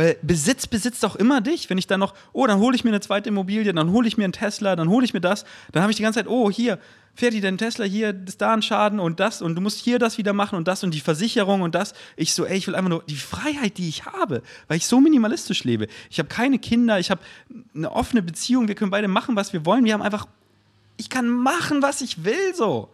[0.03, 1.71] weil Besitz besitzt auch immer dich.
[1.71, 4.17] Wenn ich dann noch, oh, dann hole ich mir eine zweite Immobilie, dann hole ich
[4.17, 6.51] mir einen Tesla, dann hole ich mir das, dann habe ich die ganze Zeit, oh,
[6.51, 6.81] hier,
[7.15, 10.01] fährt dir dein Tesla, hier ist da ein Schaden und das und du musst hier
[10.01, 11.95] das wieder machen und das und die Versicherung und das.
[12.17, 15.01] Ich so, ey, ich will einfach nur die Freiheit, die ich habe, weil ich so
[15.01, 15.87] minimalistisch lebe.
[16.11, 17.21] Ich habe keine Kinder, ich habe
[17.73, 19.85] eine offene Beziehung, wir können beide machen, was wir wollen.
[19.85, 20.27] Wir haben einfach,
[20.97, 22.91] ich kann machen, was ich will, so.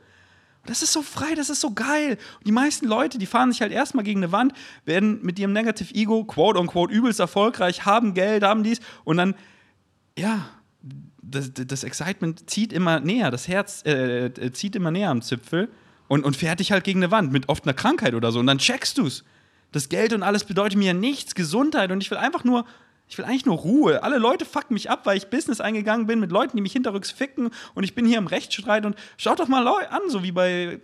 [0.68, 2.18] Das ist so frei, das ist so geil.
[2.44, 4.52] Die meisten Leute, die fahren sich halt erstmal gegen eine Wand,
[4.84, 9.34] werden mit ihrem Negative Ego, quote unquote, übelst erfolgreich, haben Geld, haben dies und dann,
[10.18, 10.50] ja,
[11.22, 15.70] das, das Excitement zieht immer näher, das Herz äh, äh, zieht immer näher am Zipfel
[16.06, 18.38] und, und fährt dich halt gegen eine Wand mit oft einer Krankheit oder so.
[18.38, 19.24] Und dann checkst du's.
[19.72, 22.66] Das Geld und alles bedeutet mir nichts, Gesundheit und ich will einfach nur
[23.08, 24.02] ich will eigentlich nur Ruhe.
[24.02, 27.10] Alle Leute fucken mich ab, weil ich Business eingegangen bin mit Leuten, die mich hinterrücks
[27.10, 30.80] ficken und ich bin hier im Rechtsstreit und schaut doch mal an, so wie bei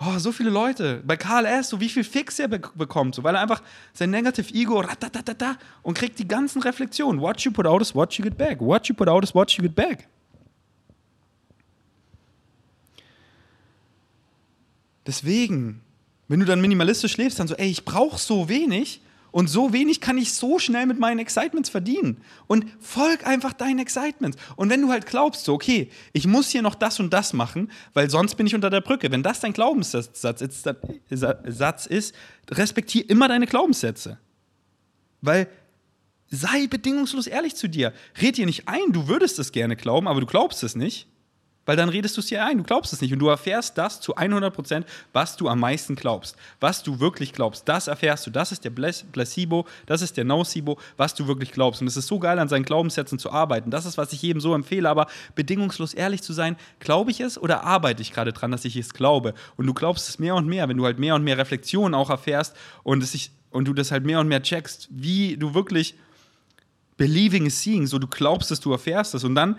[0.00, 1.02] oh, so viele Leute.
[1.04, 4.52] Bei KLS, so wie viel Fix er be bekommt, so, weil er einfach sein Negative
[4.54, 7.20] Ego ratatatata und kriegt die ganzen Reflexionen.
[7.20, 8.60] What you put out is what you get back.
[8.60, 10.08] What you put out is what you get back.
[15.06, 15.80] Deswegen,
[16.28, 20.00] wenn du dann minimalistisch lebst, dann so, ey, ich brauche so wenig, und so wenig
[20.00, 22.22] kann ich so schnell mit meinen Excitements verdienen.
[22.46, 24.38] Und folg einfach deinen Excitements.
[24.56, 27.70] Und wenn du halt glaubst, so, okay, ich muss hier noch das und das machen,
[27.92, 29.10] weil sonst bin ich unter der Brücke.
[29.10, 30.24] Wenn das dein Glaubenssatz
[31.86, 32.14] ist,
[32.50, 34.18] respektiere immer deine Glaubenssätze.
[35.20, 35.48] Weil
[36.30, 37.92] sei bedingungslos ehrlich zu dir.
[38.20, 41.06] Red dir nicht ein, du würdest es gerne glauben, aber du glaubst es nicht
[41.68, 43.12] weil dann redest du es dir ein, du glaubst es nicht.
[43.12, 47.34] Und du erfährst das zu 100 Prozent, was du am meisten glaubst, was du wirklich
[47.34, 51.52] glaubst, das erfährst du, das ist der Placebo, das ist der Nocebo, was du wirklich
[51.52, 51.82] glaubst.
[51.82, 54.40] Und es ist so geil, an seinen Glaubenssätzen zu arbeiten, das ist, was ich jedem
[54.40, 58.50] so empfehle, aber bedingungslos ehrlich zu sein, glaube ich es oder arbeite ich gerade dran,
[58.50, 59.34] dass ich es glaube?
[59.58, 62.08] Und du glaubst es mehr und mehr, wenn du halt mehr und mehr Reflexionen auch
[62.08, 65.96] erfährst und, es sich, und du das halt mehr und mehr checkst, wie du wirklich
[66.98, 69.22] Believing is seeing, so du glaubst es, du erfährst es.
[69.22, 69.56] Und dann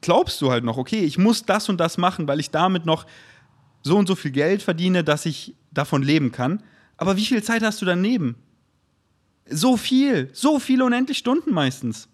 [0.00, 3.06] glaubst du halt noch, okay, ich muss das und das machen, weil ich damit noch
[3.82, 6.62] so und so viel Geld verdiene, dass ich davon leben kann.
[6.96, 8.36] Aber wie viel Zeit hast du daneben?
[9.48, 12.08] So viel, so viele unendlich Stunden meistens.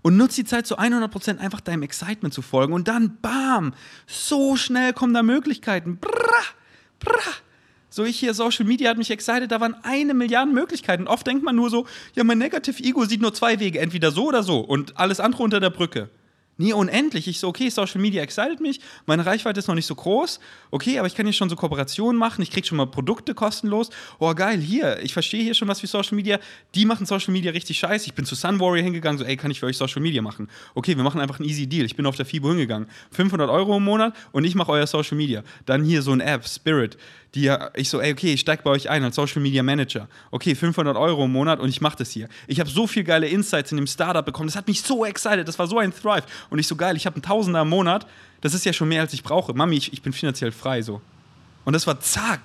[0.00, 3.74] Und nutze die Zeit zu 100% einfach deinem Excitement zu folgen und dann, bam,
[4.06, 5.98] so schnell kommen da Möglichkeiten.
[5.98, 6.44] Brrr,
[6.98, 7.41] brrr.
[7.92, 11.06] So ich hier, Social Media hat mich excited, da waren eine Milliarde Möglichkeiten.
[11.06, 14.28] Oft denkt man nur so, ja, mein Negative Ego sieht nur zwei Wege, entweder so
[14.28, 16.08] oder so und alles andere unter der Brücke.
[16.56, 17.28] Nie unendlich.
[17.28, 20.98] Ich so, okay, Social Media excited mich, meine Reichweite ist noch nicht so groß, okay,
[20.98, 23.90] aber ich kann hier schon so Kooperationen machen, ich kriege schon mal Produkte kostenlos.
[24.18, 26.38] Oh, geil, hier, ich verstehe hier schon was wie Social Media.
[26.74, 28.06] Die machen Social Media richtig scheiße.
[28.06, 30.48] Ich bin zu Sun Warrior hingegangen, so, ey, kann ich für euch Social Media machen?
[30.74, 31.84] Okay, wir machen einfach einen easy Deal.
[31.84, 32.88] Ich bin auf der FIBO hingegangen.
[33.10, 35.42] 500 Euro im Monat und ich mache euer Social Media.
[35.66, 36.96] Dann hier so ein App, Spirit
[37.34, 40.08] die ich so, ey, okay, ich steige bei euch ein als Social Media Manager.
[40.30, 42.28] Okay, 500 Euro im Monat und ich mache das hier.
[42.46, 44.48] Ich habe so viel geile Insights in dem Startup bekommen.
[44.48, 45.48] Das hat mich so excited.
[45.48, 46.24] Das war so ein Thrive.
[46.50, 48.06] Und ich so geil, ich habe einen Tausender im Monat.
[48.42, 49.54] Das ist ja schon mehr, als ich brauche.
[49.54, 51.00] Mami, ich, ich bin finanziell frei so.
[51.64, 52.40] Und das war zack.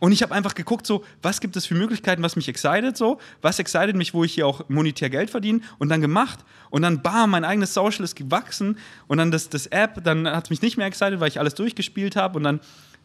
[0.00, 3.18] Und ich habe einfach geguckt, so, was gibt es für Möglichkeiten, was mich excited, so,
[3.42, 6.40] was excited mich, wo ich hier auch monetär Geld verdiene und dann gemacht.
[6.70, 10.44] Und dann, bam, mein eigenes Social ist gewachsen und dann das, das App, dann hat
[10.44, 12.60] es mich nicht mehr excited, weil ich alles durchgespielt habe und dann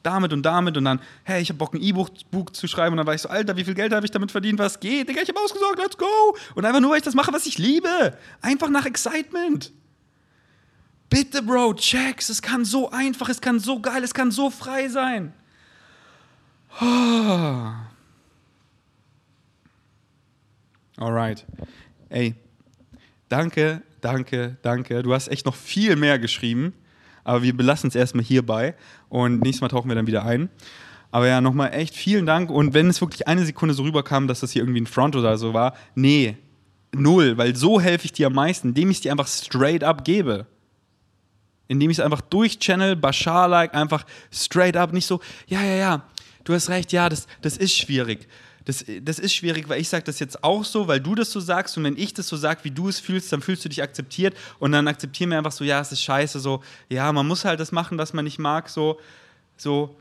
[0.06, 3.08] damit und damit und dann, hey, ich habe Bock, ein E-Book zu schreiben und dann
[3.08, 5.10] war ich so, Alter, wie viel Geld habe ich damit verdient, was geht?
[5.10, 6.38] Digga, ich habe ausgesorgt, let's go!
[6.56, 8.18] Und einfach nur, weil ich das mache, was ich liebe.
[8.42, 9.72] Einfach nach Excitement.
[11.10, 12.30] Bitte, Bro, checks.
[12.30, 15.34] Es kann so einfach, es kann so geil, es kann so frei sein.
[16.82, 17.72] Oh.
[20.98, 21.46] Alright.
[22.10, 22.36] Ey,
[23.30, 25.04] danke, danke, danke.
[25.04, 26.74] Du hast echt noch viel mehr geschrieben.
[27.26, 28.76] Aber wir belassen es erstmal hierbei
[29.16, 30.50] und nächstes Mal tauchen wir dann wieder ein.
[31.10, 32.50] Aber ja, nochmal echt vielen Dank.
[32.50, 35.38] Und wenn es wirklich eine Sekunde so rüberkam, dass das hier irgendwie ein Front oder
[35.38, 36.36] so war, nee,
[36.94, 40.04] null, weil so helfe ich dir am meisten, indem ich es dir einfach straight up
[40.04, 40.48] gebe.
[41.70, 46.04] Indem ich es einfach durch Channel, Bashar-like, einfach straight up, nicht so, ja, ja, ja,
[46.44, 48.28] du hast recht, ja, das, das ist schwierig
[48.66, 51.40] das, das ist schwierig, weil ich sage das jetzt auch so, weil du das so
[51.40, 53.84] sagst und wenn ich das so sage, wie du es fühlst, dann fühlst du dich
[53.84, 57.46] akzeptiert und dann akzeptieren wir einfach so, ja, es ist scheiße, so, ja, man muss
[57.46, 59.00] halt das machen, was man nicht mag, so,
[59.56, 59.96] so,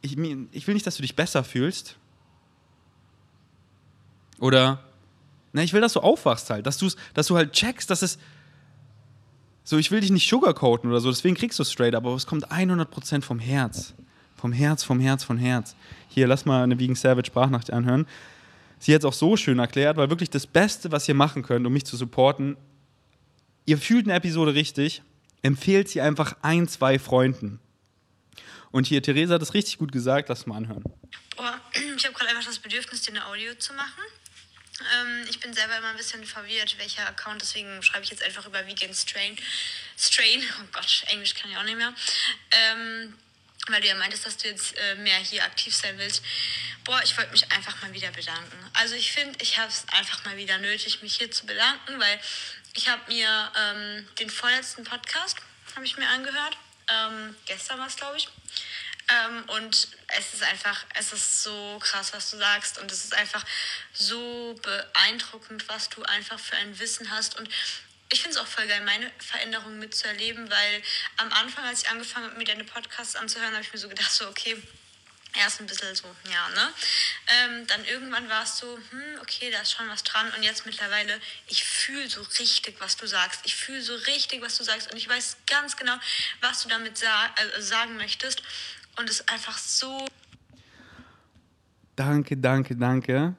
[0.00, 1.96] ich, ich will nicht, dass du dich besser fühlst.
[4.40, 4.82] Oder,
[5.52, 6.78] na, ich will, dass du aufwachst halt, dass,
[7.14, 8.18] dass du halt checkst, dass es,
[9.62, 12.26] so, ich will dich nicht sugarcoaten oder so, deswegen kriegst du es straight, aber es
[12.26, 13.94] kommt 100% vom Herz.
[14.42, 15.76] Vom Herz, vom Herz, vom Herz.
[16.08, 18.08] Hier, lass mal eine Vegan Savage Sprachnachricht anhören.
[18.80, 21.64] sie hat es auch so schön erklärt, weil wirklich das Beste, was ihr machen könnt,
[21.64, 22.56] um mich zu supporten,
[23.66, 25.02] ihr fühlt eine Episode richtig,
[25.42, 27.60] empfehlt sie einfach ein, zwei Freunden.
[28.72, 30.82] Und hier, Theresa hat es richtig gut gesagt, lass mal anhören.
[31.36, 31.44] Oh,
[31.96, 34.02] ich habe gerade einfach das Bedürfnis, dir eine Audio zu machen.
[34.80, 38.44] Ähm, ich bin selber immer ein bisschen verwirrt, welcher Account, deswegen schreibe ich jetzt einfach
[38.44, 39.36] über Vegan Strain.
[39.96, 41.94] Strain, oh Gott, Englisch kann ich auch nicht mehr.
[42.50, 43.14] Ähm,
[43.68, 46.22] weil du ja meintest, dass du jetzt äh, mehr hier aktiv sein willst.
[46.84, 48.70] Boah, ich wollte mich einfach mal wieder bedanken.
[48.74, 52.20] Also ich finde, ich habe es einfach mal wieder nötig, mich hier zu bedanken, weil
[52.74, 55.36] ich habe mir ähm, den vorletzten Podcast,
[55.76, 56.56] habe ich mir angehört.
[56.88, 58.28] Ähm, gestern war es, glaube ich.
[59.08, 62.78] Ähm, und es ist einfach, es ist so krass, was du sagst.
[62.78, 63.44] Und es ist einfach
[63.92, 67.38] so beeindruckend, was du einfach für ein Wissen hast.
[67.38, 67.48] Und
[68.12, 70.82] ich finde es auch voll geil, meine Veränderungen mitzuerleben, weil
[71.16, 74.12] am Anfang, als ich angefangen habe, mir deine Podcasts anzuhören, habe ich mir so gedacht,
[74.12, 74.56] so, okay,
[75.38, 76.72] erst ein bisschen so, ja, ne?
[77.26, 80.30] Ähm, dann irgendwann war es so, hm, okay, da ist schon was dran.
[80.36, 83.40] Und jetzt mittlerweile, ich fühle so richtig, was du sagst.
[83.44, 84.92] Ich fühle so richtig, was du sagst.
[84.92, 85.94] Und ich weiß ganz genau,
[86.42, 88.42] was du damit sa äh, sagen möchtest.
[88.98, 90.06] Und es ist einfach so.
[91.96, 93.34] Danke, danke, danke.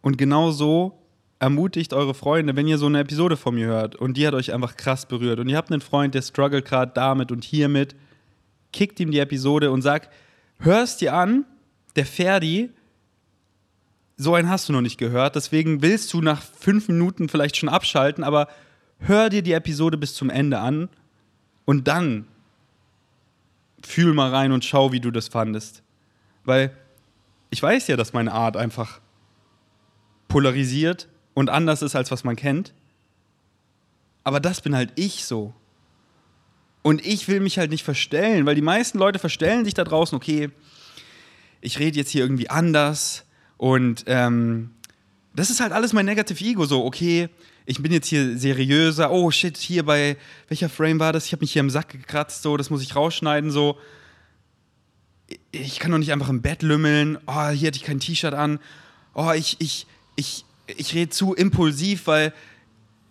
[0.00, 1.01] Und genau so
[1.42, 4.52] ermutigt eure Freunde, wenn ihr so eine Episode von mir hört und die hat euch
[4.52, 7.96] einfach krass berührt und ihr habt einen Freund, der struggelt gerade damit und hiermit,
[8.72, 10.08] kickt ihm die Episode und sagt,
[10.60, 11.44] hörst dir an,
[11.96, 12.70] der Ferdi,
[14.16, 17.68] so einen hast du noch nicht gehört, deswegen willst du nach fünf Minuten vielleicht schon
[17.68, 18.46] abschalten, aber
[19.00, 20.90] hör dir die Episode bis zum Ende an
[21.64, 22.28] und dann
[23.84, 25.82] fühl mal rein und schau, wie du das fandest.
[26.44, 26.70] Weil
[27.50, 29.00] ich weiß ja, dass meine Art einfach
[30.28, 32.72] polarisiert und anders ist, als was man kennt.
[34.24, 35.54] Aber das bin halt ich so.
[36.82, 40.16] Und ich will mich halt nicht verstellen, weil die meisten Leute verstellen sich da draußen,
[40.16, 40.50] okay,
[41.60, 43.24] ich rede jetzt hier irgendwie anders
[43.56, 44.70] und ähm,
[45.34, 47.28] das ist halt alles mein Negative Ego, so, okay,
[47.64, 50.16] ich bin jetzt hier seriöser, oh shit, hier bei,
[50.48, 51.26] welcher Frame war das?
[51.26, 53.78] Ich habe mich hier im Sack gekratzt, so, das muss ich rausschneiden, so.
[55.52, 58.58] Ich kann doch nicht einfach im Bett lümmeln, oh, hier hatte ich kein T-Shirt an,
[59.14, 62.32] oh, ich, ich, ich, ich rede zu impulsiv, weil,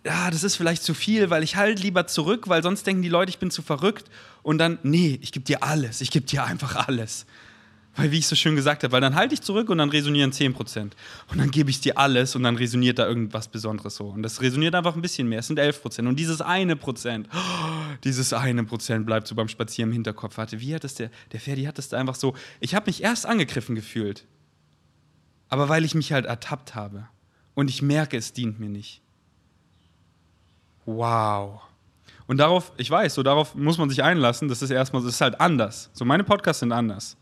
[0.04, 3.08] ja, das ist vielleicht zu viel, weil ich halt lieber zurück, weil sonst denken die
[3.08, 4.10] Leute, ich bin zu verrückt
[4.42, 7.26] und dann, nee, ich gebe dir alles, ich gebe dir einfach alles.
[7.94, 10.32] Weil, wie ich so schön gesagt habe, weil dann halte ich zurück und dann resonieren
[10.32, 10.78] 10%.
[10.78, 14.06] Und dann gebe ich dir alles und dann resoniert da irgendwas Besonderes so.
[14.06, 15.40] Und das resoniert einfach ein bisschen mehr.
[15.40, 16.08] Es sind 11%.
[16.08, 17.38] Und dieses eine Prozent, oh,
[18.04, 20.38] dieses eine Prozent bleibt so beim Spazieren im Hinterkopf.
[20.38, 23.02] Warte, wie hat das der, der Ferdi hat das da einfach so, ich habe mich
[23.02, 24.24] erst angegriffen gefühlt.
[25.50, 27.08] Aber weil ich mich halt ertappt habe.
[27.54, 29.00] Und ich merke, es dient mir nicht.
[30.86, 31.60] Wow.
[32.26, 34.48] Und darauf, ich weiß, so darauf muss man sich einlassen.
[34.48, 35.90] Das ist erstmal, das ist halt anders.
[35.92, 37.16] So meine Podcasts sind anders.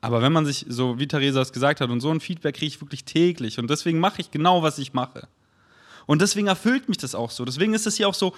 [0.00, 2.66] Aber wenn man sich, so wie Theresa es gesagt hat, und so ein Feedback kriege
[2.66, 3.58] ich wirklich täglich.
[3.58, 5.28] Und deswegen mache ich genau, was ich mache.
[6.06, 7.44] Und deswegen erfüllt mich das auch so.
[7.44, 8.34] Deswegen ist es hier auch so,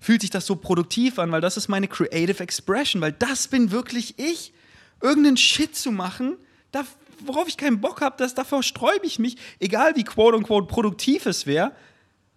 [0.00, 3.70] fühlt sich das so produktiv an, weil das ist meine Creative Expression, weil das bin
[3.70, 4.52] wirklich ich.
[5.00, 6.36] Irgendeinen Shit zu machen,
[6.72, 6.84] da,
[7.24, 11.46] worauf ich keinen Bock habe, davor sträube ich mich, egal wie quote unquote produktiv es
[11.46, 11.72] wäre,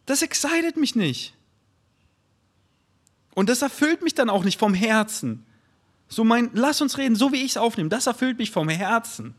[0.05, 1.33] das excited mich nicht.
[3.35, 5.45] Und das erfüllt mich dann auch nicht vom Herzen.
[6.07, 9.35] So mein, lass uns reden, so wie ich es aufnehme, das erfüllt mich vom Herzen.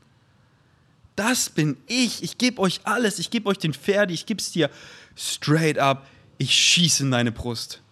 [1.16, 2.22] Das bin ich.
[2.22, 3.18] Ich gebe euch alles.
[3.18, 4.10] Ich gebe euch den Pferd.
[4.10, 4.70] Ich gebe es dir
[5.16, 6.06] straight up.
[6.38, 7.82] Ich schieße in deine Brust.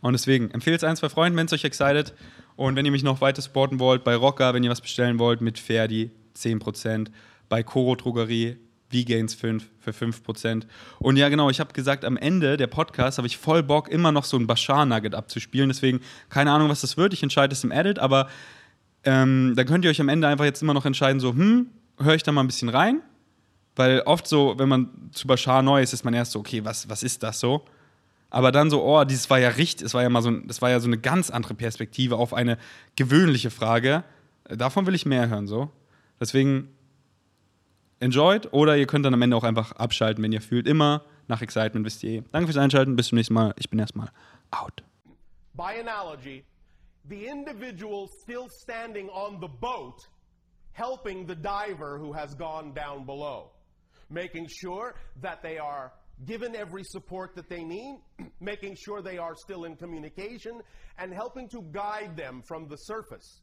[0.00, 2.12] Und deswegen, empfehlt es ein, zwei Freunden, wenn es euch excited.
[2.60, 5.40] Und wenn ihr mich noch weiter supporten wollt, bei Rocker, wenn ihr was bestellen wollt,
[5.40, 7.06] mit Ferdi 10%.
[7.48, 8.58] Bei Koro Drogerie
[8.92, 10.64] V-Gains 5 für 5%.
[10.98, 14.12] Und ja, genau, ich habe gesagt, am Ende der Podcast habe ich voll Bock, immer
[14.12, 15.70] noch so ein Bashar-Nugget abzuspielen.
[15.70, 17.14] Deswegen, keine Ahnung, was das wird.
[17.14, 18.28] Ich entscheide es im Edit, aber
[19.04, 22.14] ähm, dann könnt ihr euch am Ende einfach jetzt immer noch entscheiden, so, hm, höre
[22.14, 23.00] ich da mal ein bisschen rein?
[23.74, 26.90] Weil oft so, wenn man zu Bashar neu ist, ist man erst so, okay, was,
[26.90, 27.64] was ist das so?
[28.30, 30.70] Aber dann so, oh, dieses war ja richtig, es war ja mal so, das war
[30.70, 32.58] ja so eine ganz andere Perspektive auf eine
[32.96, 34.04] gewöhnliche Frage.
[34.44, 35.70] Davon will ich mehr hören, so.
[36.20, 36.68] Deswegen
[37.98, 40.66] enjoyed oder ihr könnt dann am Ende auch einfach abschalten, wenn ihr fühlt.
[40.66, 42.22] Immer nach Excitement wisst ihr eh.
[42.32, 43.54] Danke fürs Einschalten, bis zum nächsten Mal.
[43.58, 44.10] Ich bin erstmal
[44.50, 44.82] out.
[45.54, 46.44] By analogy,
[47.08, 50.08] the individual still standing on the boat
[50.72, 53.50] helping the diver who has gone down below,
[54.08, 55.92] making sure that they are
[56.26, 58.00] given every support that they need,
[58.40, 60.60] making sure they are still in communication,
[60.98, 63.42] and helping to guide them from the surface.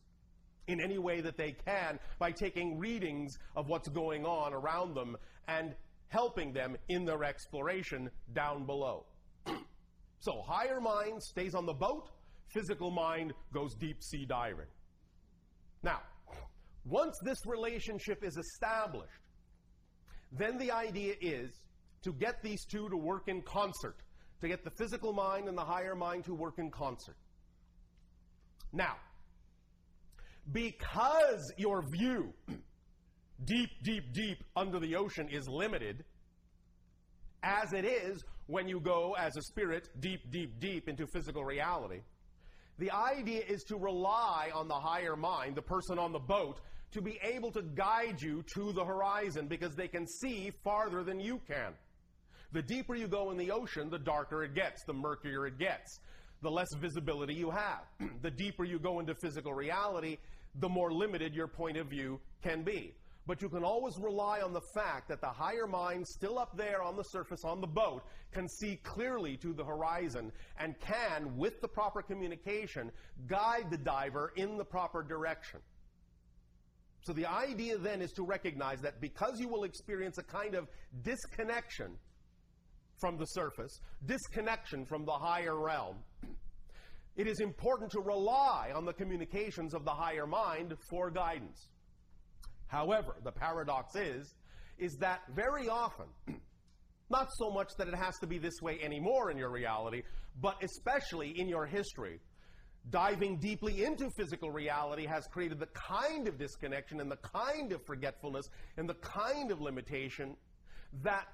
[0.67, 5.15] in any way that they can by taking readings of what's going on around them
[5.47, 5.73] and
[6.09, 9.05] helping them in their exploration down below.
[10.19, 12.09] so, higher mind stays on the boat,
[12.53, 14.67] physical mind goes deep sea diving.
[15.83, 16.01] Now,
[16.85, 19.21] Once this relationship is established,
[20.31, 21.51] then the idea is
[22.03, 23.97] to get these two to work in concert,
[24.41, 27.15] to get the physical mind and the higher mind to work in concert.
[28.73, 28.95] Now,
[30.51, 32.33] because your view
[33.45, 36.03] deep, deep, deep under the ocean is limited,
[37.43, 42.01] as it is when you go as a spirit deep, deep, deep into physical reality.
[42.79, 47.01] The idea is to rely on the higher mind, the person on the boat, to
[47.01, 51.41] be able to guide you to the horizon because they can see farther than you
[51.47, 51.73] can.
[52.53, 55.99] The deeper you go in the ocean, the darker it gets, the murkier it gets,
[56.41, 57.83] the less visibility you have.
[58.21, 60.17] the deeper you go into physical reality,
[60.59, 62.93] the more limited your point of view can be.
[63.25, 66.81] But you can always rely on the fact that the higher mind, still up there
[66.81, 71.59] on the surface on the boat, can see clearly to the horizon and can, with
[71.59, 72.89] the proper communication,
[73.27, 75.59] guide the diver in the proper direction.
[77.01, 80.69] So the idea then is to recognize that because you will experience a kind of
[81.03, 81.97] disconnection
[82.99, 85.97] from the surface, disconnection from the higher realm,
[87.15, 91.67] it is important to rely on the communications of the higher mind for guidance.
[92.67, 94.35] However, the paradox is,
[94.77, 96.05] is that very often,
[97.09, 100.03] not so much that it has to be this way anymore in your reality,
[100.41, 102.19] but especially in your history,
[102.89, 107.81] diving deeply into physical reality has created the kind of disconnection and the kind of
[107.85, 108.45] forgetfulness
[108.77, 110.35] and the kind of limitation
[111.03, 111.25] that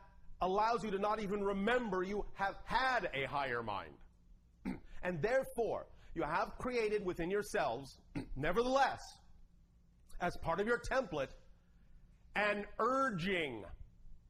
[0.43, 3.93] allows you to not even remember you have had a higher mind.
[5.03, 7.97] and therefore, you have created within yourselves,
[8.35, 8.99] nevertheless,
[10.19, 11.29] as part of your template,
[12.35, 13.63] an urging,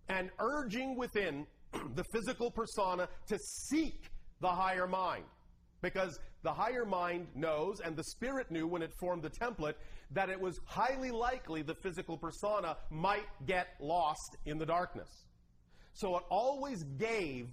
[0.09, 1.47] an urging within
[1.95, 3.37] the physical persona to
[3.69, 4.09] seek
[4.39, 5.25] the higher mind.
[5.81, 9.73] Because the higher mind knows, and the spirit knew when it formed the template,
[10.11, 15.09] that it was highly likely the physical persona might get lost in the darkness.
[15.93, 17.47] So it always gave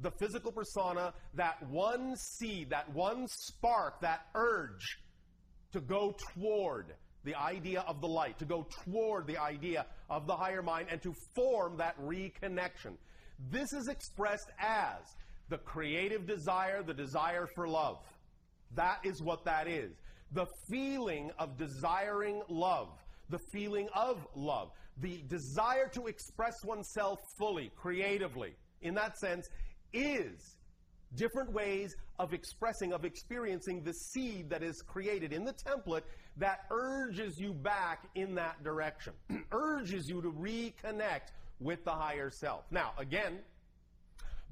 [0.00, 4.98] the physical persona that one seed, that one spark, that urge
[5.72, 10.36] to go toward the idea of the light, to go toward the idea of the
[10.36, 12.96] higher mind, and to form that reconnection.
[13.50, 14.98] This is expressed as
[15.48, 17.98] the creative desire, the desire for love.
[18.74, 19.92] That is what that is.
[20.32, 22.88] The feeling of desiring love,
[23.30, 24.70] the feeling of love,
[25.00, 29.48] the desire to express oneself fully, creatively, in that sense,
[29.92, 30.56] is
[31.14, 36.02] different ways of expressing, of experiencing the seed that is created in the template
[36.36, 39.12] that urges you back in that direction,
[39.52, 42.64] urges you to reconnect with the higher self.
[42.70, 43.38] Now, again,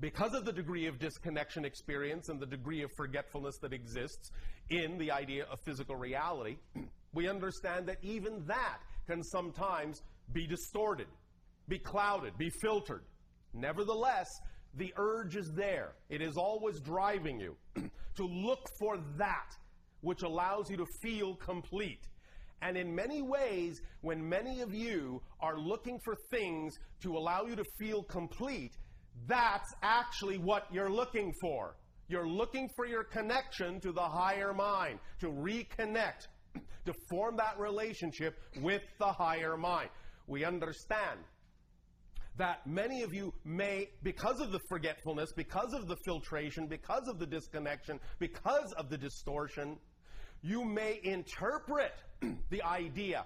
[0.00, 4.30] because of the degree of disconnection experience and the degree of forgetfulness that exists
[4.68, 6.56] in the idea of physical reality,
[7.14, 10.02] we understand that even that can sometimes
[10.32, 11.06] be distorted,
[11.68, 13.02] be clouded, be filtered.
[13.54, 14.28] Nevertheless,
[14.74, 15.92] the urge is there.
[16.10, 17.56] It is always driving you
[18.16, 19.50] to look for that
[20.02, 22.06] which allows you to feel complete.
[22.62, 27.56] And in many ways, when many of you are looking for things to allow you
[27.56, 28.72] to feel complete,
[29.26, 31.76] that's actually what you're looking for.
[32.08, 36.28] You're looking for your connection to the higher mind, to reconnect,
[36.84, 39.90] to form that relationship with the higher mind.
[40.26, 41.20] We understand
[42.36, 47.18] that many of you may, because of the forgetfulness, because of the filtration, because of
[47.18, 49.78] the disconnection, because of the distortion,
[50.42, 51.92] you may interpret
[52.50, 53.24] the idea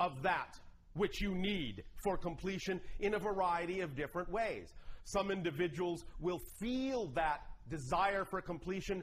[0.00, 0.58] of that
[0.94, 4.72] which you need for completion in a variety of different ways.
[5.04, 9.02] Some individuals will feel that desire for completion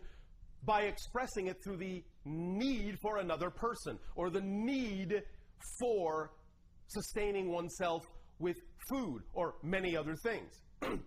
[0.65, 5.21] by expressing it through the need for another person or the need
[5.79, 6.31] for
[6.87, 8.03] sustaining oneself
[8.39, 8.57] with
[8.89, 10.51] food or many other things.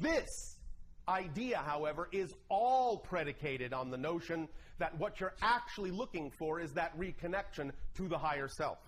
[0.00, 0.56] this
[1.08, 4.48] idea, however, is all predicated on the notion
[4.78, 8.78] that what you're actually looking for is that reconnection to the higher self.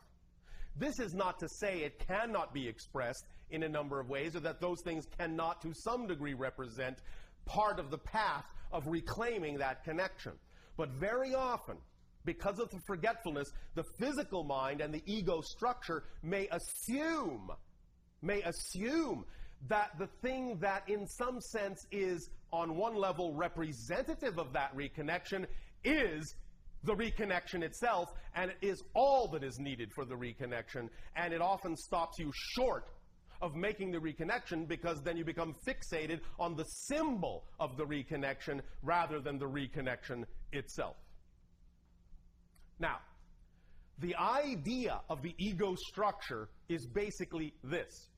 [0.77, 4.41] This is not to say it cannot be expressed in a number of ways or
[4.41, 6.99] that those things cannot to some degree represent
[7.45, 10.33] part of the path of reclaiming that connection.
[10.77, 11.77] But very often,
[12.25, 17.51] because of the forgetfulness, the physical mind and the ego structure may assume,
[18.23, 19.25] may assume
[19.69, 25.47] that the thing that in some sense is on one level representative of that reconnection
[25.85, 26.35] is
[26.85, 31.41] the reconnection itself, and it is all that is needed for the reconnection, and it
[31.41, 32.89] often stops you short
[33.41, 38.61] of making the reconnection because then you become fixated on the symbol of the reconnection
[38.83, 40.97] rather than the reconnection itself.
[42.79, 42.99] Now,
[43.99, 48.09] The idea of the ego structure is basically this.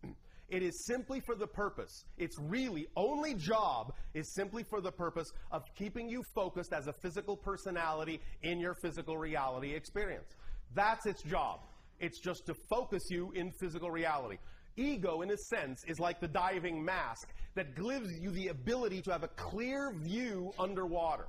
[0.48, 5.26] It is simply for the purpose, its really only job is simply for the purpose
[5.50, 10.28] of keeping you focused as a physical personality in your physical reality experience.
[10.74, 11.60] That's its job.
[11.98, 14.36] It's just to focus you in physical reality.
[14.76, 19.12] Ego, in a sense, is like the diving mask that gives you the ability to
[19.12, 21.26] have a clear view underwater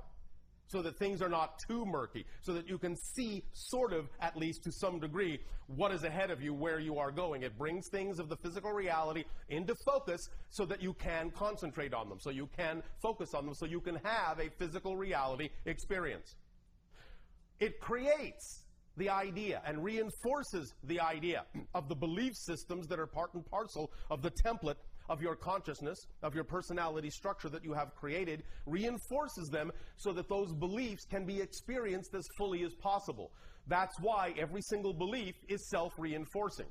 [0.68, 4.36] so that things are not too murky, so that you can see, sort of, at
[4.36, 7.42] least to some degree, what is ahead of you, where you are going.
[7.42, 12.08] It brings things of the physical reality into focus so that you can concentrate on
[12.08, 16.36] them, so you can focus on them, so you can have a physical reality experience.
[17.58, 18.64] It creates
[18.96, 21.44] the idea and reinforces the idea
[21.74, 24.76] of the belief systems that are part and parcel of the template
[25.08, 30.28] of your consciousness, of your personality structure that you have created, reinforces them so that
[30.28, 33.30] those beliefs can be experienced as fully as possible.
[33.66, 36.66] That's why every single belief is self reinforcing.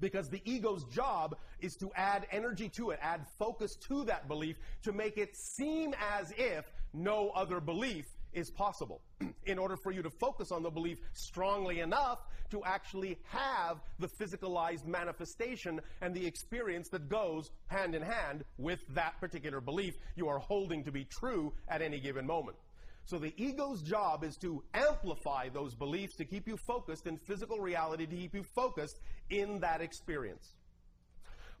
[0.00, 4.56] Because the ego's job is to add energy to it, add focus to that belief
[4.84, 9.00] to make it seem as if no other belief is possible
[9.46, 12.18] in order for you to focus on the belief strongly enough
[12.50, 18.80] to actually have the physicalized manifestation and the experience that goes hand in hand with
[18.90, 22.56] that particular belief you are holding to be true at any given moment.
[23.04, 27.58] So the ego's job is to amplify those beliefs to keep you focused in physical
[27.58, 29.00] reality, to keep you focused
[29.30, 30.54] in that experience.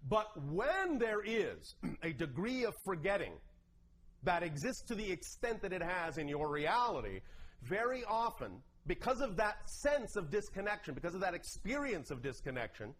[0.06, 3.32] But when there is a degree of forgetting
[4.24, 7.20] that exists to the extent that it has in your reality,
[7.62, 12.94] very often, because of that sense of disconnection, because of that experience of disconnection,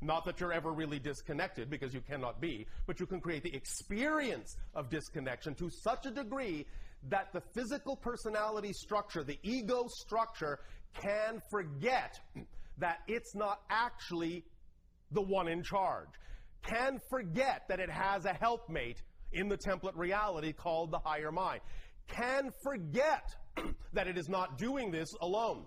[0.00, 3.54] not that you're ever really disconnected because you cannot be, but you can create the
[3.54, 6.66] experience of disconnection to such a degree
[7.08, 10.58] that the physical personality structure, the ego structure,
[11.00, 12.18] can forget
[12.78, 14.44] that it's not actually
[15.10, 16.08] the one in charge,
[16.62, 19.00] can forget that it has a helpmate
[19.34, 21.60] in the template reality called the higher mind,
[22.08, 23.34] can forget
[23.92, 25.66] that it is not doing this alone.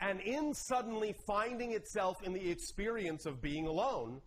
[0.00, 4.20] And in suddenly finding itself in the experience of being alone,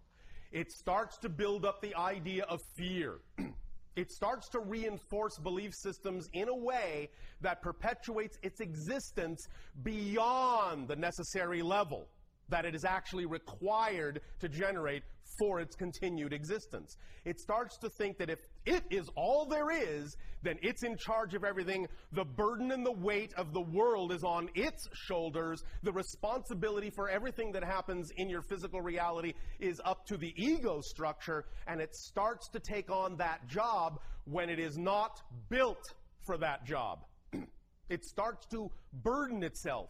[0.51, 3.19] it starts to build up the idea of fear.
[3.95, 7.09] it starts to reinforce belief systems in a way
[7.41, 9.45] that perpetuates its existence
[9.83, 12.07] beyond the necessary level
[12.49, 15.03] that it is actually required to generate
[15.39, 16.97] for its continued existence.
[17.25, 21.33] It starts to think that if it is all there is, then it's in charge
[21.33, 21.87] of everything.
[22.11, 25.63] The burden and the weight of the world is on its shoulders.
[25.83, 30.79] The responsibility for everything that happens in your physical reality is up to the ego
[30.81, 35.83] structure, and it starts to take on that job when it is not built
[36.25, 36.99] for that job.
[37.89, 38.69] it starts to
[39.03, 39.89] burden itself,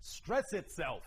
[0.00, 1.02] stress itself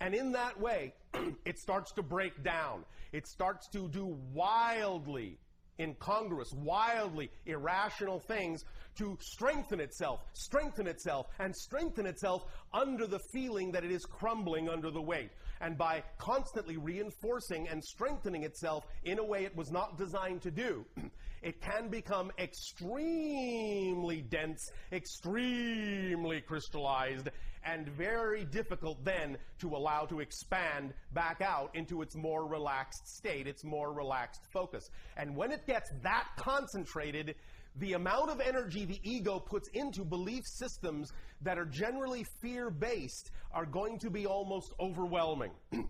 [0.00, 0.94] and in that way,
[1.44, 2.84] it starts to break down.
[3.12, 5.38] It starts to do wildly
[5.78, 8.64] incongruous, wildly irrational things
[8.96, 14.68] to strengthen itself, strengthen itself, and strengthen itself under the feeling that it is crumbling
[14.68, 15.30] under the weight.
[15.60, 20.50] And by constantly reinforcing and strengthening itself in a way it was not designed to
[20.50, 20.84] do,
[21.42, 27.30] it can become extremely dense, extremely crystallized,
[27.64, 33.46] and very difficult then to allow to expand back out into its more relaxed state,
[33.46, 34.90] its more relaxed focus.
[35.16, 37.34] And when it gets that concentrated,
[37.76, 41.12] the amount of energy the ego puts into belief systems
[41.42, 45.50] that are generally fear based are going to be almost overwhelming.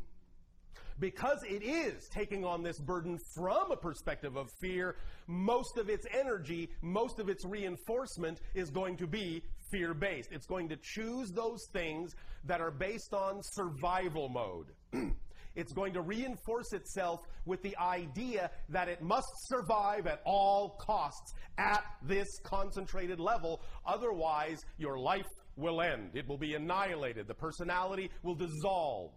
[1.00, 4.96] because it is taking on this burden from a perspective of fear,
[5.26, 9.42] most of its energy, most of its reinforcement is going to be
[9.74, 10.28] fear based.
[10.30, 12.14] It's going to choose those things
[12.44, 14.66] that are based on survival mode.
[15.56, 21.34] it's going to reinforce itself with the idea that it must survive at all costs
[21.58, 23.62] at this concentrated level.
[23.84, 26.10] Otherwise, your life will end.
[26.14, 27.26] It will be annihilated.
[27.26, 29.10] The personality will dissolve.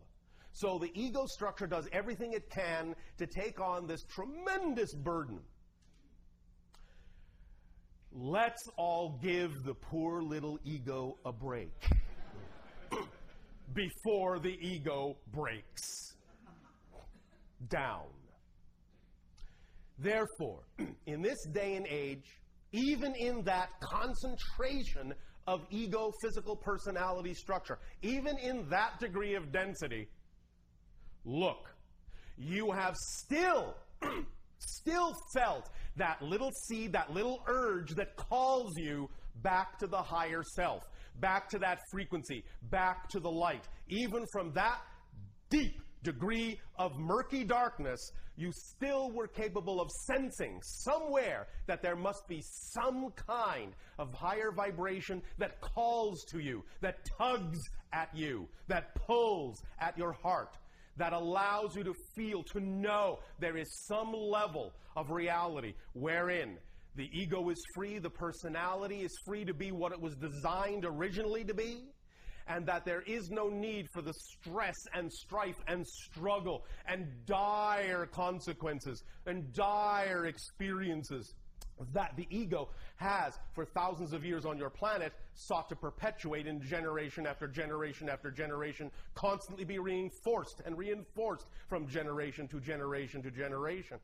[0.54, 5.40] So the ego structure does everything it can to take on this tremendous burden.
[8.20, 11.70] Let's all give the poor little ego a break
[13.76, 16.16] before the ego breaks
[17.70, 18.08] down.
[20.00, 20.64] Therefore,
[21.06, 22.26] in this day and age,
[22.72, 25.14] even in that concentration
[25.46, 30.10] of ego physical personality structure, even in that degree of density,
[31.24, 31.70] look,
[32.36, 33.76] you have still,
[34.58, 39.10] still felt that little seed, that little urge that calls you
[39.44, 40.84] back to the higher self.
[41.20, 43.68] back to that frequency, back to the light.
[43.90, 44.80] Even from that
[45.50, 48.00] deep degree of murky darkness,
[48.36, 54.52] you still were capable of sensing somewhere that there must be some kind of higher
[54.52, 57.60] vibration that calls to you, that tugs
[57.94, 60.56] at you, that pulls at your heart,
[60.98, 66.58] that allows you to feel, to know there is some level of reality wherein
[66.96, 71.44] the ego is free, the personality is free to be what it was designed originally
[71.44, 71.84] to be
[72.50, 78.06] and that there is no need for the stress and strife and struggle and dire
[78.06, 81.34] consequences and dire experiences
[81.94, 86.62] that the ego has for thousands of years on your planet sought to perpetuate in
[86.62, 93.32] generation after generation after generation, constantly be reinforced and reinforced from generation to generation to
[93.32, 93.98] generation.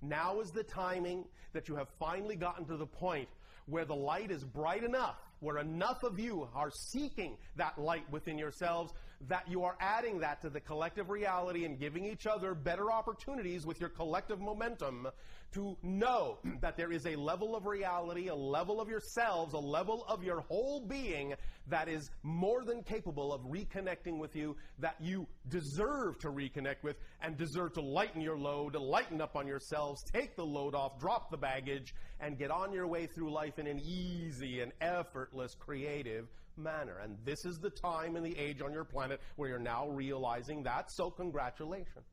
[0.00, 3.28] Now is the timing that you have finally gotten to the point
[3.66, 8.38] where the light is bright enough, where enough of you are seeking that light within
[8.38, 8.92] yourselves,
[9.28, 13.66] that you are adding that to the collective reality and giving each other better opportunities
[13.66, 15.08] with your collective momentum
[15.52, 20.04] to know that there is a level of reality, a level of yourselves, a level
[20.08, 21.34] of your whole being
[21.68, 26.96] that is more than capable of reconnecting with you, that you deserve to reconnect with,
[27.20, 30.98] and deserve to lighten your load, to lighten up on yourselves, take the load off,
[30.98, 35.54] drop the baggage, and get on your way through life in an easy and effortless,
[35.54, 36.26] creative
[36.56, 36.98] manner.
[37.02, 40.62] And this is the time and the age on your planet where you're now realizing
[40.64, 42.06] that, so congratulations.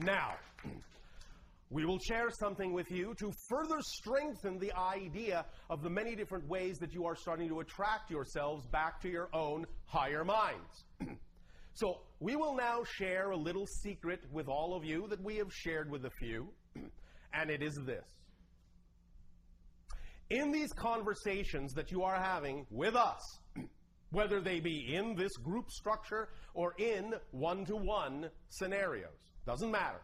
[0.00, 0.34] now,
[1.70, 6.48] we will share something with you to further strengthen the idea of the many different
[6.48, 10.84] ways that you are starting to attract yourselves back to your own higher minds.
[11.74, 15.52] so, we will now share a little secret with all of you that we have
[15.52, 16.48] shared with a few,
[17.34, 18.04] and it is this.
[20.30, 23.20] In these conversations that you are having with us,
[24.10, 30.00] whether they be in this group structure or in one to one scenarios, doesn't matter.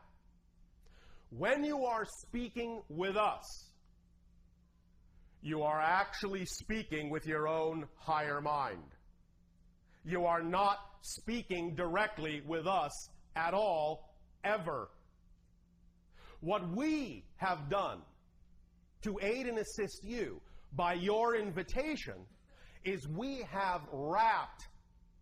[1.37, 3.73] When you are speaking with us,
[5.43, 8.95] you are actually speaking with your own higher mind.
[10.05, 12.93] You are not speaking directly with us
[13.35, 14.15] at all,
[14.45, 14.91] ever.
[16.39, 18.03] What we have done
[19.03, 20.41] to aid and assist you
[20.77, 22.27] by your invitation
[22.85, 24.69] is we have wrapped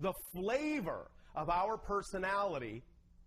[0.01, 2.83] the flavor of our personality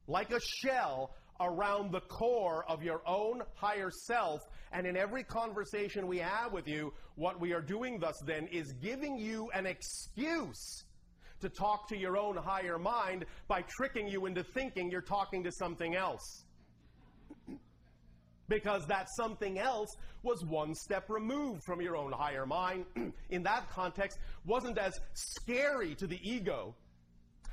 [0.08, 4.42] like a shell around the core of your own higher self.
[4.72, 8.74] And in every conversation we have with you, what we are doing thus then is
[8.82, 10.84] giving you an excuse
[11.42, 15.52] to talk to your own higher mind by tricking you into thinking you're talking to
[15.52, 16.44] something else.
[18.48, 19.90] because that something else
[20.24, 22.86] was one step removed from your own higher mind.
[23.30, 26.76] in that context, wasn't as scary to the ego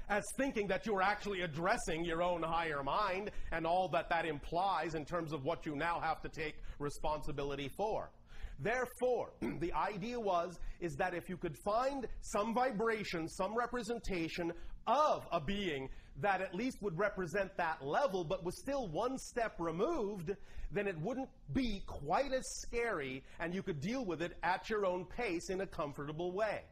[0.09, 4.95] as thinking that you're actually addressing your own higher mind and all that that implies
[4.95, 8.11] in terms of what you now have to take responsibility for.
[8.59, 14.53] Therefore, the idea was is that if you could find some vibration, some representation
[14.87, 15.89] of a being
[16.21, 20.31] that at least would represent that level but was still one step removed,
[20.71, 24.85] then it wouldn't be quite as scary and you could deal with it at your
[24.85, 26.63] own pace in a comfortable way.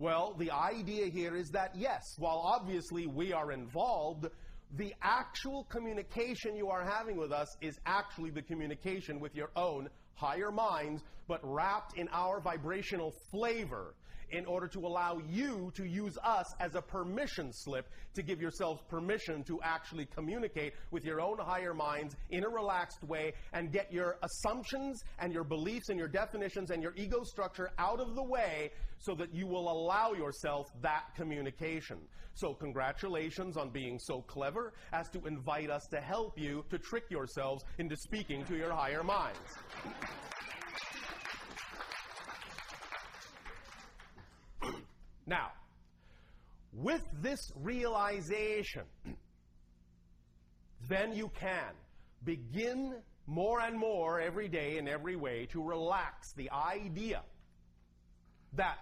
[0.00, 4.28] Well, the idea here is that yes, while obviously we are involved,
[4.78, 9.90] the actual communication you are having with us is actually the communication with your own
[10.14, 13.94] higher minds, but wrapped in our vibrational flavor
[14.32, 18.82] in order to allow you to use us as a permission slip to give yourselves
[18.88, 23.92] permission to actually communicate with your own higher minds in a relaxed way and get
[23.92, 28.22] your assumptions and your beliefs and your definitions and your ego structure out of the
[28.22, 31.98] way so that you will allow yourself that communication.
[32.34, 37.04] So, congratulations on being so clever as to invite us to help you to trick
[37.10, 40.29] yourselves into speaking to your higher minds.
[45.30, 45.52] Now,
[46.72, 48.82] with this realization,
[50.88, 51.72] then you can
[52.24, 52.96] begin
[53.28, 57.22] more and more every day in every way to relax the idea
[58.54, 58.78] that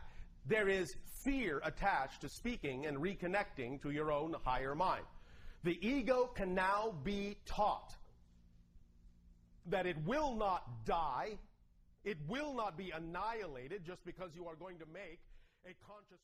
[0.46, 5.04] there is fear attached to speaking and reconnecting to your own higher mind.
[5.64, 7.94] The ego can now be taught
[9.66, 11.36] that it will not die,
[12.04, 15.20] it will not be annihilated just because you are going to make
[15.66, 16.20] a conscious